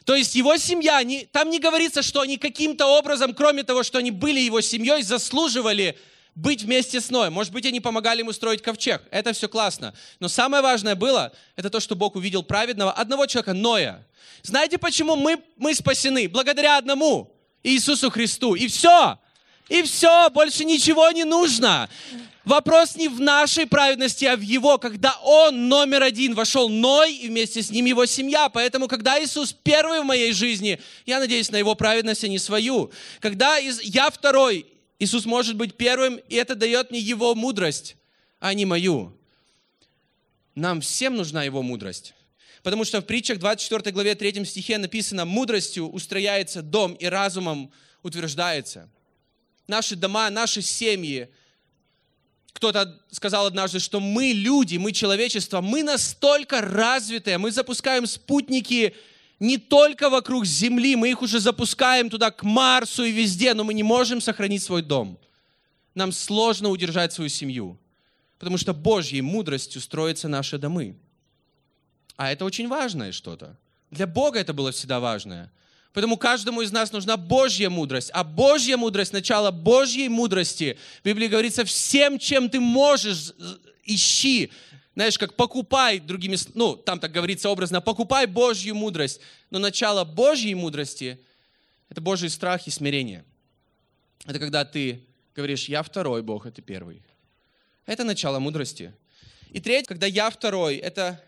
То 0.04 0.14
есть 0.14 0.34
его 0.34 0.56
семья, 0.58 1.02
не, 1.02 1.24
там 1.24 1.48
не 1.48 1.58
говорится, 1.58 2.02
что 2.02 2.20
они 2.20 2.37
каким-то 2.37 2.87
образом, 2.87 3.32
кроме 3.32 3.62
того, 3.62 3.82
что 3.82 3.98
они 3.98 4.10
были 4.10 4.38
его 4.40 4.60
семьей, 4.60 5.02
заслуживали 5.02 5.96
быть 6.34 6.62
вместе 6.62 7.00
с 7.00 7.10
Ноем. 7.10 7.32
Может 7.32 7.52
быть, 7.52 7.64
они 7.64 7.80
помогали 7.80 8.18
ему 8.18 8.32
строить 8.32 8.60
ковчег. 8.60 9.02
Это 9.10 9.32
все 9.32 9.48
классно. 9.48 9.94
Но 10.20 10.28
самое 10.28 10.62
важное 10.62 10.94
было, 10.94 11.32
это 11.56 11.70
то, 11.70 11.80
что 11.80 11.94
Бог 11.94 12.16
увидел 12.16 12.42
праведного 12.42 12.92
одного 12.92 13.26
человека, 13.26 13.54
Ноя. 13.54 14.06
Знаете, 14.42 14.76
почему 14.76 15.16
мы, 15.16 15.42
мы 15.56 15.74
спасены? 15.74 16.28
Благодаря 16.28 16.76
одному, 16.76 17.34
Иисусу 17.62 18.10
Христу. 18.10 18.54
И 18.54 18.66
все. 18.66 19.18
И 19.68 19.83
все, 19.83 20.29
больше 20.31 20.64
ничего 20.64 21.11
не 21.11 21.24
нужно. 21.24 21.88
Вопрос 22.44 22.96
не 22.96 23.09
в 23.09 23.20
нашей 23.20 23.66
праведности, 23.66 24.27
а 24.27 24.37
в 24.37 24.42
Его, 24.42 24.77
когда 24.77 25.16
Он 25.22 25.68
номер 25.68 26.03
один 26.03 26.35
вошел 26.35 26.68
Ной 26.68 27.14
и 27.14 27.29
вместе 27.29 27.62
с 27.62 27.70
ним 27.70 27.87
его 27.87 28.05
семья. 28.05 28.50
Поэтому, 28.50 28.87
когда 28.87 29.22
Иисус 29.22 29.55
первый 29.55 30.00
в 30.00 30.05
моей 30.05 30.33
жизни, 30.33 30.79
я 31.07 31.20
надеюсь 31.20 31.50
на 31.50 31.57
Его 31.57 31.74
праведность, 31.74 32.22
а 32.22 32.29
не 32.29 32.38
свою. 32.38 32.90
Когда 33.20 33.57
я 33.57 34.11
второй, 34.11 34.66
Иисус 34.98 35.24
может 35.24 35.57
быть 35.57 35.77
первым, 35.77 36.20
и 36.29 36.35
это 36.35 36.55
дает 36.55 36.90
мне 36.90 37.00
Его 37.00 37.35
мудрость, 37.35 37.96
а 38.40 38.53
не 38.53 38.66
мою. 38.66 39.16
Нам 40.55 40.83
всем 40.83 41.16
нужна 41.16 41.44
Его 41.44 41.62
мудрость. 41.62 42.12
Потому 42.62 42.85
что 42.85 43.00
в 43.00 43.07
притчах 43.07 43.38
24 43.38 43.90
главе 43.90 44.14
3 44.14 44.44
стихе 44.44 44.77
написано, 44.77 45.24
мудростью 45.24 45.88
устрояется 45.88 46.61
дом 46.61 46.92
и 46.92 47.07
разумом 47.07 47.72
утверждается. 48.03 48.90
Наши 49.66 49.96
дома, 49.96 50.31
наши 50.31 50.62
семьи– 50.62 51.29
кто-то 52.55 52.98
сказал 53.11 53.46
однажды, 53.46 53.81
что 53.81 54.00
мы 54.00 54.27
люди, 54.27 54.77
мы 54.77 54.92
человечество, 54.92 55.61
мы 55.61 55.83
настолько 55.83 56.61
развитые, 56.62 57.37
мы 57.37 57.50
запускаем 57.50 58.07
спутники 58.07 58.94
не 59.40 59.59
только 59.59 60.09
вокруг 60.09 60.46
Земли, 60.46 60.94
мы 60.94 61.11
их 61.11 61.20
уже 61.20 61.40
запускаем 61.40 62.09
туда, 62.09 62.31
к 62.31 62.44
Марсу 62.44 63.05
и 63.05 63.11
везде, 63.11 63.53
но 63.55 63.64
мы 63.64 63.74
не 63.74 63.83
можем 63.83 64.20
сохранить 64.20 64.62
свой 64.62 64.83
дом. 64.83 65.18
Нам 65.94 66.12
сложно 66.12 66.70
удержать 66.70 67.12
свою 67.12 67.29
семью, 67.29 67.79
потому 68.38 68.57
что 68.57 68.72
Божьей 68.72 69.20
мудростью 69.20 69.83
строятся 69.83 70.29
наши 70.29 70.57
домы. 70.57 70.96
А 72.16 72.31
это 72.31 72.44
очень 72.44 72.68
важное 72.68 73.11
что-то. 73.11 73.59
Для 73.90 74.07
Бога 74.07 74.38
это 74.38 74.55
было 74.55 74.70
всегда 74.70 75.00
важное. 75.00 75.50
Поэтому 75.94 76.16
каждому 76.16 76.61
из 76.61 76.72
нас 76.72 76.92
нужна 76.92 77.16
Божья 77.16 77.70
мудрость. 77.70 78.11
А 78.12 78.24
Божья 78.24 78.76
мудрость, 78.76 79.12
начало 79.12 79.52
Божьей 79.52 80.09
мудрости, 80.09 80.76
в 81.00 81.04
Библии 81.04 81.28
говорится, 81.28 81.64
всем, 81.64 82.18
чем 82.18 82.50
ты 82.50 82.59
можешь, 82.59 83.33
ищи. 83.85 84.50
Знаешь, 84.94 85.16
как 85.16 85.35
покупай, 85.35 86.00
другими, 86.00 86.37
ну, 86.54 86.74
там 86.74 86.98
так 86.98 87.12
говорится 87.12 87.48
образно, 87.48 87.80
покупай 87.80 88.26
Божью 88.26 88.74
мудрость. 88.74 89.20
Но 89.50 89.61
начало 89.61 90.04
Божьей 90.04 90.54
мудрости– 90.54 91.18
это 91.88 92.00
Божий 92.00 92.28
страх 92.28 92.66
и 92.66 92.70
смирение. 92.70 93.24
Это 94.26 94.40
когда 94.40 94.64
ты 94.64 95.00
говоришь, 95.37 95.68
я 95.68 95.85
второй 95.85 96.22
Бог, 96.22 96.44
а 96.44 96.50
ты 96.50 96.61
первый. 96.61 97.02
Это 97.87 98.02
начало 98.02 98.40
мудрости. 98.40 98.92
И 99.50 99.61
третье, 99.61 99.87
когда 99.87 100.09
я 100.09 100.28
второй, 100.28 100.76
это, 100.76 101.22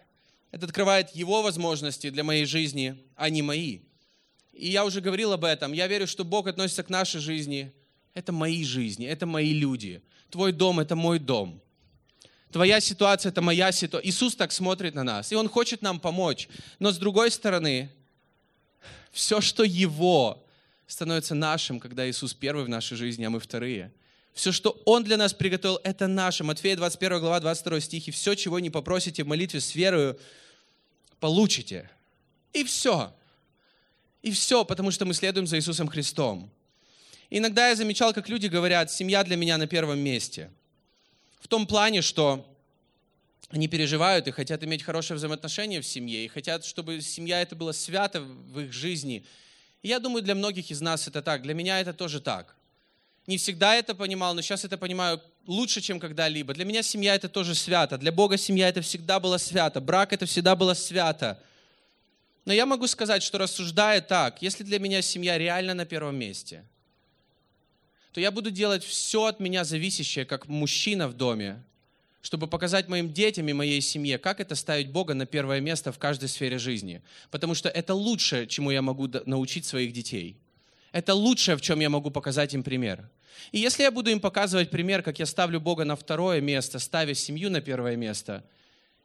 это 0.51 0.67
открывает 0.67 1.11
его 1.11 1.43
возможности 1.43 2.11
для 2.11 2.25
моей 2.25 2.47
жизни, 2.47 2.97
а 3.15 3.31
не 3.31 3.43
мои. 3.43 3.86
И 4.57 4.71
я 4.71 4.85
уже 4.85 5.01
говорил 5.01 5.33
об 5.33 5.45
этом. 5.45 5.73
Я 5.73 5.87
верю, 5.87 6.07
что 6.07 6.25
Бог 6.25 6.47
относится 6.47 6.83
к 6.83 6.89
нашей 6.89 7.21
жизни. 7.21 7.73
Это 8.15 8.33
мои 8.33 8.65
жизни, 8.65 9.07
это 9.07 9.27
мои 9.27 9.53
люди. 9.53 10.03
Твой 10.31 10.53
дом– 10.53 10.81
это 10.81 10.97
мой 10.97 11.19
дом. 11.19 11.61
Твоя 12.51 12.81
ситуация– 12.81 13.29
это 13.33 13.43
моя 13.43 13.71
ситуация. 13.71 14.09
Иисус 14.09 14.35
так 14.35 14.53
смотрит 14.53 14.95
на 14.95 15.05
нас, 15.05 15.31
и 15.31 15.37
Он 15.37 15.49
хочет 15.49 15.83
нам 15.83 16.01
помочь. 16.01 16.49
Но 16.79 16.91
с 16.91 16.97
другой 16.97 17.31
стороны, 17.31 17.91
все, 19.13 19.43
что 19.43 19.63
Его, 19.63 20.43
становится 20.87 21.35
нашим, 21.35 21.79
когда 21.79 22.09
Иисус 22.09 22.33
первый 22.33 22.65
в 22.65 22.69
нашей 22.69 22.97
жизни, 22.97 23.25
а 23.25 23.31
мы 23.31 23.41
вторые. 23.41 23.93
Все, 24.33 24.53
что 24.53 24.81
Он 24.85 25.05
для 25.05 25.17
нас 25.17 25.35
приготовил, 25.35 25.81
это 25.85 26.07
наше. 26.07 26.45
Матфея 26.45 26.77
21 26.77 27.21
глава, 27.21 27.41
22 27.41 27.81
стих. 27.81 28.09
«И 28.09 28.11
все, 28.11 28.35
чего 28.35 28.59
не 28.59 28.71
попросите 28.71 29.25
в 29.25 29.27
молитве 29.27 29.61
с 29.61 29.75
верою, 29.75 30.19
получите». 31.21 31.91
И 32.53 32.65
все. 32.65 33.13
И 34.27 34.33
все, 34.33 34.65
потому 34.65 34.91
что 34.91 35.05
мы 35.05 35.15
следуем 35.15 35.47
за 35.47 35.57
Иисусом 35.57 35.87
Христом. 35.87 36.51
Иногда 37.31 37.69
я 37.69 37.77
замечал, 37.77 38.13
как 38.13 38.29
люди 38.29 38.49
говорят, 38.49 38.91
семья 38.91 39.23
для 39.23 39.37
меня 39.37 39.57
на 39.57 39.69
первом 39.69 40.01
месте. 40.01 40.51
В 41.39 41.47
том 41.47 41.65
плане, 41.65 42.03
что 42.03 42.45
они 43.51 43.69
переживают 43.69 44.27
и 44.27 44.33
хотят 44.33 44.65
иметь 44.65 44.83
хорошее 44.83 45.17
взаимоотношение 45.17 45.81
в 45.81 45.87
семье, 45.87 46.25
и 46.25 46.27
хотят, 46.27 46.65
чтобы 46.65 47.01
семья 47.03 47.41
это 47.41 47.55
была 47.55 47.73
свято 47.73 48.21
в 48.21 48.59
их 48.59 48.73
жизни. 48.73 49.25
И 49.83 49.87
я 49.87 50.01
думаю, 50.01 50.25
для 50.25 50.35
многих 50.35 50.73
из 50.73 50.81
нас 50.81 51.07
это 51.07 51.23
так. 51.23 51.43
Для 51.43 51.55
меня 51.55 51.79
это 51.79 51.93
тоже 51.93 52.21
так. 52.21 52.57
Не 53.29 53.37
всегда 53.37 53.77
это 53.77 53.95
понимал, 53.95 54.35
но 54.35 54.43
сейчас 54.43 54.65
это 54.65 54.77
понимаю 54.77 55.23
лучше, 55.47 55.81
чем 55.81 56.01
когда-либо. 56.01 56.53
Для 56.53 56.65
меня 56.65 56.83
семья 56.83 57.15
это 57.15 57.29
тоже 57.29 57.55
свято. 57.55 57.97
Для 57.97 58.11
Бога 58.11 58.37
семья 58.39 58.69
это 58.69 58.81
всегда 58.81 59.21
было 59.21 59.39
свято. 59.39 59.81
Брак 59.81 60.13
это 60.13 60.27
всегда 60.27 60.57
было 60.57 60.75
свято. 60.75 61.41
Но 62.47 62.53
я 62.53 62.65
могу 62.65 62.87
сказать, 62.87 63.23
что 63.25 63.39
рассуждая 63.39 64.01
так, 64.01 64.41
если 64.41 64.63
для 64.63 64.79
меня 64.79 65.03
семья 65.03 65.37
реально 65.37 65.75
на 65.75 65.85
первом 65.85 66.17
месте, 66.17 66.65
то 68.13 68.21
я 68.21 68.31
буду 68.31 68.51
делать 68.51 68.85
все 68.85 69.27
от 69.27 69.41
меня 69.41 69.65
зависящее, 69.65 70.25
как 70.25 70.47
мужчина 70.47 71.09
в 71.09 71.15
доме, 71.15 71.63
чтобы 72.23 72.47
показать 72.47 72.89
моим 72.89 73.13
детям 73.13 73.49
и 73.49 73.53
моей 73.53 73.81
семье, 73.81 74.17
как 74.19 74.41
это 74.41 74.55
ставить 74.55 74.91
Бога 74.91 75.13
на 75.15 75.27
первое 75.27 75.61
место 75.61 75.91
в 75.91 75.99
каждой 75.99 76.29
сфере 76.29 76.59
жизни. 76.59 77.03
Потому 77.33 77.55
что 77.55 77.69
это 77.69 77.95
лучшее, 77.95 78.47
чему 78.47 78.71
я 78.71 78.81
могу 78.81 79.09
научить 79.27 79.67
своих 79.67 79.93
детей. 79.93 80.39
Это 80.93 81.15
лучшее, 81.15 81.57
в 81.57 81.61
чем 81.61 81.81
я 81.81 81.91
могу 81.91 82.13
показать 82.13 82.55
им 82.55 82.63
пример. 82.63 83.11
И 83.51 83.59
если 83.59 83.83
я 83.83 83.91
буду 83.91 84.11
им 84.11 84.21
показывать 84.21 84.71
пример, 84.71 85.03
как 85.03 85.19
я 85.19 85.27
ставлю 85.27 85.61
Бога 85.61 85.85
на 85.85 85.97
второе 85.97 86.41
место, 86.41 86.79
ставя 86.79 87.13
семью 87.13 87.51
на 87.51 87.61
первое 87.61 87.97
место, 87.97 88.45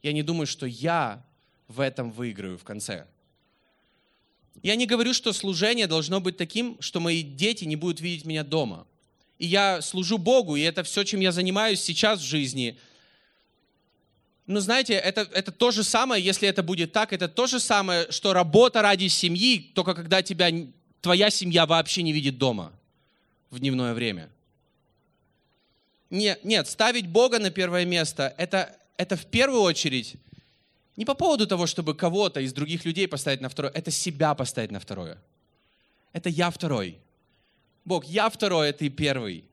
я 0.04 0.14
не 0.14 0.22
думаю, 0.22 0.46
что 0.46 0.68
я 0.68 1.26
в 1.68 1.80
этом 1.80 2.12
выиграю 2.12 2.58
в 2.60 2.64
конце. 2.64 3.08
Я 4.64 4.76
не 4.76 4.86
говорю, 4.86 5.14
что 5.14 5.34
служение 5.34 5.88
должно 5.88 6.20
быть 6.22 6.38
таким, 6.38 6.78
что 6.80 7.00
мои 7.00 7.24
дети 7.24 7.66
не 7.66 7.76
будут 7.76 8.00
видеть 8.00 8.26
меня 8.26 8.44
дома. 8.44 8.86
И 9.40 9.48
я 9.48 9.82
служу 9.82 10.18
Богу, 10.18 10.56
и 10.56 10.62
это 10.62 10.84
все, 10.84 11.04
чем 11.04 11.20
я 11.20 11.32
занимаюсь 11.32 11.82
сейчас 11.82 12.20
в 12.20 12.24
жизни. 12.24 12.78
Но 14.46 14.60
знаете, 14.60 14.94
это, 14.94 15.22
это 15.34 15.52
то 15.52 15.72
же 15.72 15.84
самое, 15.84 16.24
если 16.24 16.48
это 16.48 16.62
будет 16.62 16.92
так, 16.92 17.14
это 17.14 17.28
то 17.28 17.48
же 17.48 17.60
самое, 17.60 18.12
что 18.12 18.34
работа 18.34 18.82
ради 18.82 19.08
семьи, 19.08 19.72
только 19.74 19.96
когда 19.96 20.22
тебя, 20.22 20.52
твоя 21.02 21.30
семья 21.30 21.66
вообще 21.66 22.04
не 22.04 22.12
видит 22.12 22.38
дома 22.38 22.72
в 23.50 23.60
дневное 23.60 23.94
время. 23.94 24.30
Нет, 26.12 26.44
нет, 26.44 26.68
ставить 26.68 27.08
Бога 27.08 27.40
на 27.40 27.50
первое 27.50 27.86
место, 27.86 28.34
это, 28.38 28.76
это 28.98 29.16
в 29.16 29.26
первую 29.26 29.62
очередь 29.62 30.16
не 30.98 31.06
по 31.06 31.14
поводу 31.14 31.48
того, 31.48 31.68
чтобы 31.68 31.96
кого-то 31.96 32.42
из 32.42 32.54
других 32.54 32.86
людей 32.86 33.08
поставить 33.08 33.42
на 33.42 33.50
второе, 33.50 33.72
это 33.74 33.92
себя 33.92 34.34
поставить 34.34 34.72
на 34.72 34.80
второе. 34.80 35.18
Это 36.14 36.30
я 36.30 36.50
второй. 36.50 36.98
Бог, 37.86 38.06
я 38.06 38.30
второй, 38.30 38.70
а 38.70 38.74
ты 38.74 38.90
первый 38.90 39.46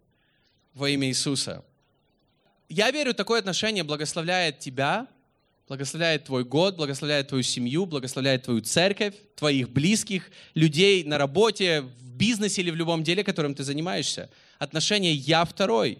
во 0.74 0.88
имя 0.90 1.08
Иисуса. 1.08 1.64
Я 2.68 2.90
верю, 2.90 3.14
такое 3.14 3.38
отношение 3.38 3.84
благословляет 3.84 4.58
тебя, 4.58 5.06
благословляет 5.68 6.24
твой 6.24 6.44
год, 6.44 6.76
благословляет 6.76 7.28
твою 7.28 7.42
семью, 7.42 7.86
благословляет 7.86 8.42
твою 8.42 8.60
церковь, 8.60 9.14
твоих 9.36 9.70
близких, 9.70 10.30
людей 10.54 11.04
на 11.04 11.18
работе, 11.18 11.82
в 11.82 12.12
бизнесе 12.16 12.62
или 12.62 12.70
в 12.70 12.76
любом 12.76 13.04
деле, 13.04 13.24
которым 13.24 13.54
ты 13.54 13.64
занимаешься. 13.64 14.28
Отношение 14.58 15.14
«я 15.14 15.44
второй». 15.44 15.98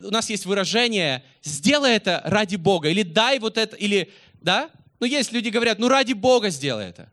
У 0.00 0.10
нас 0.10 0.30
есть 0.30 0.46
выражение 0.46 1.24
«сделай 1.42 1.96
это 1.96 2.22
ради 2.24 2.56
Бога» 2.56 2.88
или 2.88 3.02
«дай 3.02 3.38
вот 3.38 3.58
это», 3.58 3.76
или 3.76 4.12
да? 4.40 4.70
Но 5.00 5.06
есть 5.06 5.32
люди 5.32 5.48
говорят, 5.48 5.78
ну 5.78 5.88
ради 5.88 6.12
Бога 6.12 6.50
сделай 6.50 6.88
это. 6.88 7.10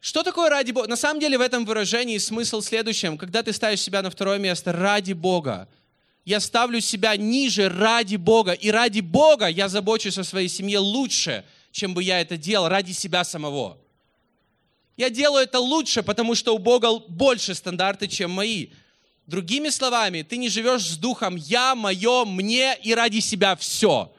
Что 0.00 0.22
такое 0.22 0.48
ради 0.48 0.70
Бога? 0.70 0.88
На 0.88 0.96
самом 0.96 1.20
деле 1.20 1.38
в 1.38 1.40
этом 1.40 1.64
выражении 1.64 2.18
смысл 2.18 2.60
в 2.60 2.64
следующем. 2.64 3.18
Когда 3.18 3.42
ты 3.42 3.52
ставишь 3.52 3.80
себя 3.80 4.00
на 4.02 4.10
второе 4.10 4.38
место 4.38 4.72
ради 4.72 5.12
Бога, 5.12 5.68
я 6.24 6.40
ставлю 6.40 6.80
себя 6.80 7.16
ниже 7.16 7.68
ради 7.68 8.16
Бога. 8.16 8.52
И 8.52 8.70
ради 8.70 9.00
Бога 9.00 9.48
я 9.48 9.68
забочусь 9.68 10.18
о 10.18 10.24
своей 10.24 10.48
семье 10.48 10.78
лучше, 10.78 11.44
чем 11.72 11.94
бы 11.94 12.02
я 12.02 12.20
это 12.20 12.36
делал 12.36 12.68
ради 12.68 12.92
себя 12.92 13.24
самого. 13.24 13.78
Я 14.96 15.10
делаю 15.10 15.44
это 15.44 15.58
лучше, 15.58 16.02
потому 16.02 16.34
что 16.34 16.54
у 16.54 16.58
Бога 16.58 16.98
больше 17.08 17.54
стандарты, 17.54 18.08
чем 18.08 18.30
мои. 18.30 18.68
Другими 19.26 19.68
словами, 19.68 20.22
ты 20.22 20.36
не 20.36 20.48
живешь 20.48 20.88
с 20.88 20.96
духом 20.96 21.36
«я», 21.36 21.74
«моё», 21.74 22.24
«мне» 22.24 22.76
и 22.82 22.94
ради 22.94 23.20
себя 23.20 23.56
все. 23.56 24.12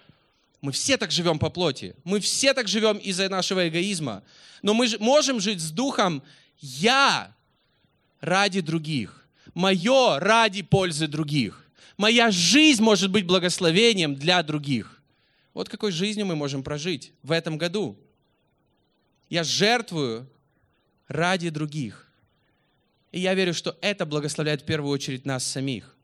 Мы 0.61 0.71
все 0.73 0.97
так 0.97 1.11
живем 1.11 1.39
по 1.39 1.49
плоти. 1.49 1.95
Мы 2.03 2.19
все 2.19 2.53
так 2.53 2.67
живем 2.67 2.97
из-за 2.97 3.29
нашего 3.29 3.67
эгоизма. 3.67 4.23
Но 4.61 4.73
мы 4.73 4.89
можем 4.99 5.39
жить 5.39 5.61
с 5.61 5.71
духом 5.71 6.21
«я» 6.59 7.33
ради 8.19 8.59
других. 8.59 9.25
Мое 9.53 10.19
ради 10.19 10.61
пользы 10.61 11.07
других. 11.07 11.65
Моя 11.97 12.29
жизнь 12.29 12.83
может 12.83 13.09
быть 13.09 13.25
благословением 13.25 14.15
для 14.15 14.43
других. 14.43 15.01
Вот 15.53 15.69
какой 15.69 15.91
жизнью 15.91 16.25
мы 16.25 16.35
можем 16.35 16.63
прожить 16.63 17.13
в 17.23 17.31
этом 17.31 17.57
году. 17.57 17.97
Я 19.29 19.43
жертвую 19.43 20.29
ради 21.07 21.49
других. 21.49 22.07
И 23.11 23.19
я 23.19 23.33
верю, 23.33 23.53
что 23.53 23.77
это 23.81 24.05
благословляет 24.05 24.61
в 24.61 24.65
первую 24.65 24.91
очередь 24.91 25.25
нас 25.25 25.45
самих. 25.45 25.95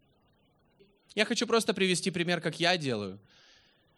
Я 1.13 1.25
хочу 1.25 1.45
просто 1.45 1.73
привести 1.73 2.09
пример, 2.09 2.39
как 2.39 2.59
я 2.59 2.77
делаю– 2.77 3.19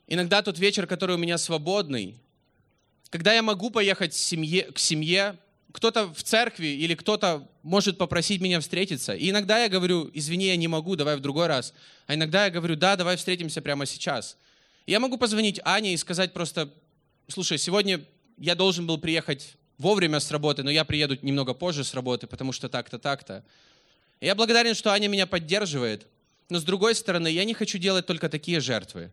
Иногда 0.07 0.41
тот 0.41 0.57
вечер, 0.57 0.87
который 0.87 1.15
у 1.15 1.19
меня 1.19 1.37
свободный, 1.37 2.15
когда 3.09 3.33
я 3.33 3.41
могу 3.41 3.69
поехать 3.69 4.13
семье, 4.13 4.63
к 4.71 4.79
семье 4.79 5.37
кто-то 5.71 6.11
в 6.11 6.23
церкви 6.23 6.67
или 6.67 6.95
кто-то 6.95 7.47
может 7.61 7.97
попросить 7.97 8.41
меня 8.41 8.59
встретиться. 8.59 9.13
И 9.13 9.29
иногда 9.29 9.59
я 9.59 9.69
говорю, 9.69 10.09
извини, 10.13 10.47
я 10.47 10.55
не 10.55 10.67
могу, 10.67 10.95
давай 10.95 11.17
в 11.17 11.19
другой 11.19 11.47
раз. 11.47 11.73
А 12.07 12.15
иногда 12.15 12.45
я 12.45 12.51
говорю, 12.51 12.75
да, 12.75 12.95
давай 12.95 13.15
встретимся 13.17 13.61
прямо 13.61 13.85
сейчас. 13.85 14.37
И 14.85 14.91
я 14.91 14.99
могу 14.99 15.17
позвонить 15.17 15.59
Ане 15.63 15.93
и 15.93 15.97
сказать 15.97 16.33
просто, 16.33 16.73
слушай, 17.27 17.57
сегодня 17.57 18.03
я 18.37 18.55
должен 18.55 18.87
был 18.87 18.97
приехать 18.97 19.55
вовремя 19.77 20.19
с 20.19 20.31
работы, 20.31 20.63
но 20.63 20.71
я 20.71 20.83
приеду 20.85 21.17
немного 21.21 21.53
позже 21.53 21.83
с 21.83 21.93
работы, 21.93 22.25
потому 22.25 22.53
что 22.53 22.69
так-то, 22.69 22.97
так-то. 22.97 23.43
я 24.19 24.33
благодарен, 24.33 24.73
что 24.73 24.91
Аня 24.91 25.07
меня 25.09 25.27
поддерживает. 25.27 26.07
Но 26.49 26.59
с 26.59 26.63
другой 26.63 26.95
стороны, 26.95 27.27
я 27.27 27.43
не 27.43 27.53
хочу 27.53 27.77
делать 27.77 28.05
только 28.05 28.29
такие 28.29 28.61
жертвы. 28.61 29.11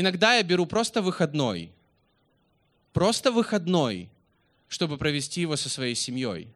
Иногда 0.00 0.36
я 0.36 0.42
беру 0.42 0.64
просто 0.64 1.02
выходной. 1.02 1.70
Просто 2.94 3.30
выходной, 3.30 4.08
чтобы 4.66 4.96
провести 4.96 5.42
его 5.42 5.56
со 5.56 5.68
своей 5.68 5.94
семьей. 5.94 6.48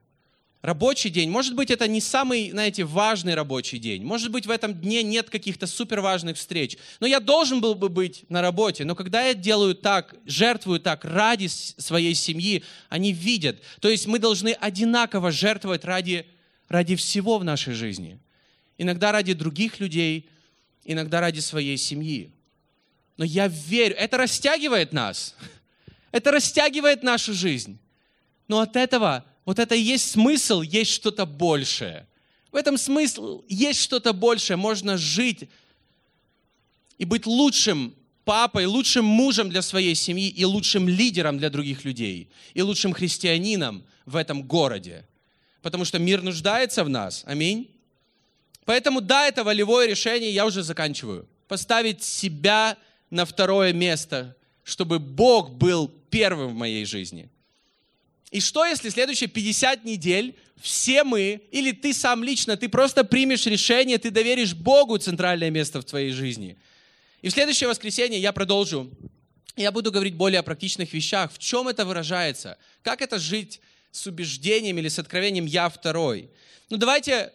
рабочий 0.62 1.10
день, 1.10 1.28
может 1.28 1.54
быть, 1.54 1.70
это 1.70 1.86
не 1.86 2.00
самый, 2.00 2.50
знаете, 2.50 2.84
важный 2.84 3.34
рабочий 3.34 3.78
день. 3.78 4.02
Может 4.02 4.30
быть, 4.30 4.46
в 4.46 4.50
этом 4.50 4.72
дне 4.72 5.02
нет 5.02 5.28
каких-то 5.28 5.66
супер 5.66 6.00
важных 6.00 6.38
встреч. 6.38 6.78
Но 7.00 7.06
я 7.06 7.20
должен 7.20 7.60
был 7.60 7.74
бы 7.74 7.90
быть 7.90 8.24
на 8.30 8.40
работе. 8.40 8.86
Но 8.86 8.94
когда 8.94 9.26
я 9.26 9.34
делаю 9.34 9.74
так, 9.74 10.14
жертвую 10.24 10.80
так 10.80 11.04
ради 11.04 11.48
своей 11.48 12.14
семьи, 12.14 12.64
они 12.88 13.12
видят. 13.12 13.60
То 13.80 13.90
есть 13.90 14.06
мы 14.06 14.18
должны 14.18 14.52
одинаково 14.54 15.30
жертвовать 15.30 15.84
ради, 15.84 16.24
ради 16.68 16.96
всего 16.96 17.36
в 17.36 17.44
нашей 17.44 17.74
жизни. 17.74 18.18
Иногда 18.78 19.12
ради 19.12 19.34
других 19.34 19.80
людей, 19.80 20.30
иногда 20.86 21.20
ради 21.20 21.40
своей 21.40 21.76
семьи. 21.76 22.30
Но 23.16 23.24
я 23.24 23.48
верю, 23.48 23.94
это 23.96 24.16
растягивает 24.16 24.92
нас. 24.92 25.34
Это 26.10 26.30
растягивает 26.30 27.02
нашу 27.02 27.32
жизнь. 27.32 27.78
Но 28.48 28.60
от 28.60 28.76
этого 28.76 29.24
вот 29.44 29.58
это 29.58 29.74
и 29.74 29.80
есть 29.80 30.10
смысл, 30.10 30.62
есть 30.62 30.90
что-то 30.90 31.26
большее. 31.26 32.06
В 32.50 32.56
этом 32.56 32.78
смысл 32.78 33.42
есть 33.48 33.80
что-то 33.80 34.12
большее. 34.12 34.56
Можно 34.56 34.96
жить 34.96 35.48
и 36.98 37.04
быть 37.04 37.26
лучшим 37.26 37.94
папой, 38.24 38.66
лучшим 38.66 39.04
мужем 39.04 39.50
для 39.50 39.60
своей 39.62 39.94
семьи 39.94 40.28
и 40.28 40.44
лучшим 40.44 40.88
лидером 40.88 41.38
для 41.38 41.50
других 41.50 41.84
людей, 41.84 42.28
и 42.54 42.62
лучшим 42.62 42.92
христианином 42.92 43.84
в 44.06 44.16
этом 44.16 44.42
городе. 44.42 45.04
Потому 45.62 45.84
что 45.84 45.98
мир 45.98 46.22
нуждается 46.22 46.84
в 46.84 46.88
нас. 46.88 47.22
Аминь. 47.26 47.70
Поэтому 48.64 49.00
да, 49.00 49.26
это 49.28 49.44
волевое 49.44 49.86
решение, 49.86 50.30
я 50.30 50.46
уже 50.46 50.62
заканчиваю. 50.62 51.28
Поставить 51.48 52.02
себя 52.02 52.78
на 53.14 53.24
второе 53.24 53.72
место, 53.72 54.36
чтобы 54.64 54.98
Бог 54.98 55.52
был 55.52 55.88
первым 56.10 56.48
в 56.48 56.54
моей 56.54 56.84
жизни. 56.84 57.30
И 58.32 58.40
что, 58.40 58.64
если 58.66 58.88
следующие 58.88 59.28
50 59.28 59.84
недель 59.84 60.34
все 60.60 61.04
мы, 61.04 61.40
или 61.52 61.70
ты 61.70 61.94
сам 61.94 62.24
лично, 62.24 62.56
ты 62.56 62.68
просто 62.68 63.04
примешь 63.04 63.46
решение, 63.46 63.98
ты 63.98 64.10
доверишь 64.10 64.54
Богу 64.54 64.98
центральное 64.98 65.50
место 65.50 65.80
в 65.80 65.84
твоей 65.84 66.10
жизни. 66.10 66.56
И 67.22 67.28
в 67.28 67.32
следующее 67.32 67.68
воскресенье 67.68 68.18
я 68.20 68.32
продолжу. 68.32 68.90
Я 69.54 69.70
буду 69.70 69.92
говорить 69.92 70.14
более 70.14 70.40
о 70.40 70.42
практичных 70.42 70.92
вещах. 70.92 71.32
В 71.32 71.38
чем 71.38 71.68
это 71.68 71.84
выражается? 71.84 72.58
Как 72.82 73.00
это 73.00 73.20
жить 73.20 73.60
с 73.92 74.08
убеждением 74.08 74.78
или 74.78 74.88
с 74.88 74.98
откровением 74.98 75.46
«я 75.46 75.68
второй»? 75.68 76.30
Ну 76.68 76.78
давайте 76.78 77.32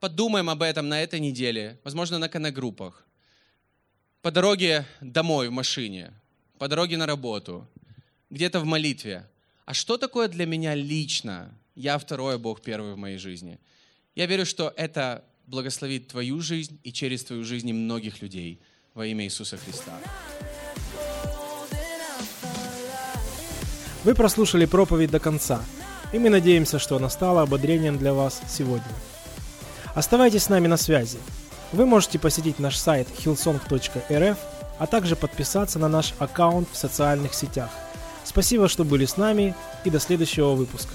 подумаем 0.00 0.48
об 0.48 0.62
этом 0.62 0.88
на 0.88 1.02
этой 1.02 1.20
неделе, 1.20 1.78
возможно, 1.84 2.18
на 2.18 2.30
канагруппах. 2.30 3.03
По 4.24 4.30
дороге 4.30 4.86
домой 5.02 5.48
в 5.48 5.52
машине, 5.52 6.10
по 6.58 6.66
дороге 6.66 6.96
на 6.96 7.04
работу, 7.04 7.68
где-то 8.30 8.58
в 8.58 8.64
молитве. 8.64 9.28
А 9.66 9.74
что 9.74 9.98
такое 9.98 10.28
для 10.28 10.46
меня 10.46 10.74
лично? 10.74 11.54
Я 11.74 11.98
второй, 11.98 12.38
Бог 12.38 12.62
первый 12.62 12.94
в 12.94 12.96
моей 12.96 13.18
жизни. 13.18 13.58
Я 14.14 14.24
верю, 14.24 14.46
что 14.46 14.72
это 14.78 15.22
благословит 15.46 16.08
твою 16.08 16.40
жизнь 16.40 16.80
и 16.82 16.90
через 16.90 17.22
твою 17.22 17.44
жизнь 17.44 17.70
многих 17.74 18.22
людей 18.22 18.62
во 18.94 19.04
имя 19.04 19.26
Иисуса 19.26 19.58
Христа. 19.58 19.92
Вы 24.04 24.14
прослушали 24.14 24.64
проповедь 24.64 25.10
до 25.10 25.20
конца, 25.20 25.62
и 26.14 26.18
мы 26.18 26.30
надеемся, 26.30 26.78
что 26.78 26.96
она 26.96 27.10
стала 27.10 27.42
ободрением 27.42 27.98
для 27.98 28.14
вас 28.14 28.40
сегодня. 28.48 28.88
Оставайтесь 29.94 30.44
с 30.44 30.48
нами 30.48 30.66
на 30.66 30.78
связи. 30.78 31.18
Вы 31.74 31.86
можете 31.86 32.20
посетить 32.20 32.60
наш 32.60 32.76
сайт 32.76 33.08
hillsong.rf, 33.18 34.36
а 34.78 34.86
также 34.86 35.16
подписаться 35.16 35.80
на 35.80 35.88
наш 35.88 36.14
аккаунт 36.20 36.68
в 36.70 36.76
социальных 36.76 37.34
сетях. 37.34 37.68
Спасибо, 38.22 38.68
что 38.68 38.84
были 38.84 39.06
с 39.06 39.16
нами 39.16 39.56
и 39.82 39.90
до 39.90 39.98
следующего 39.98 40.52
выпуска. 40.52 40.94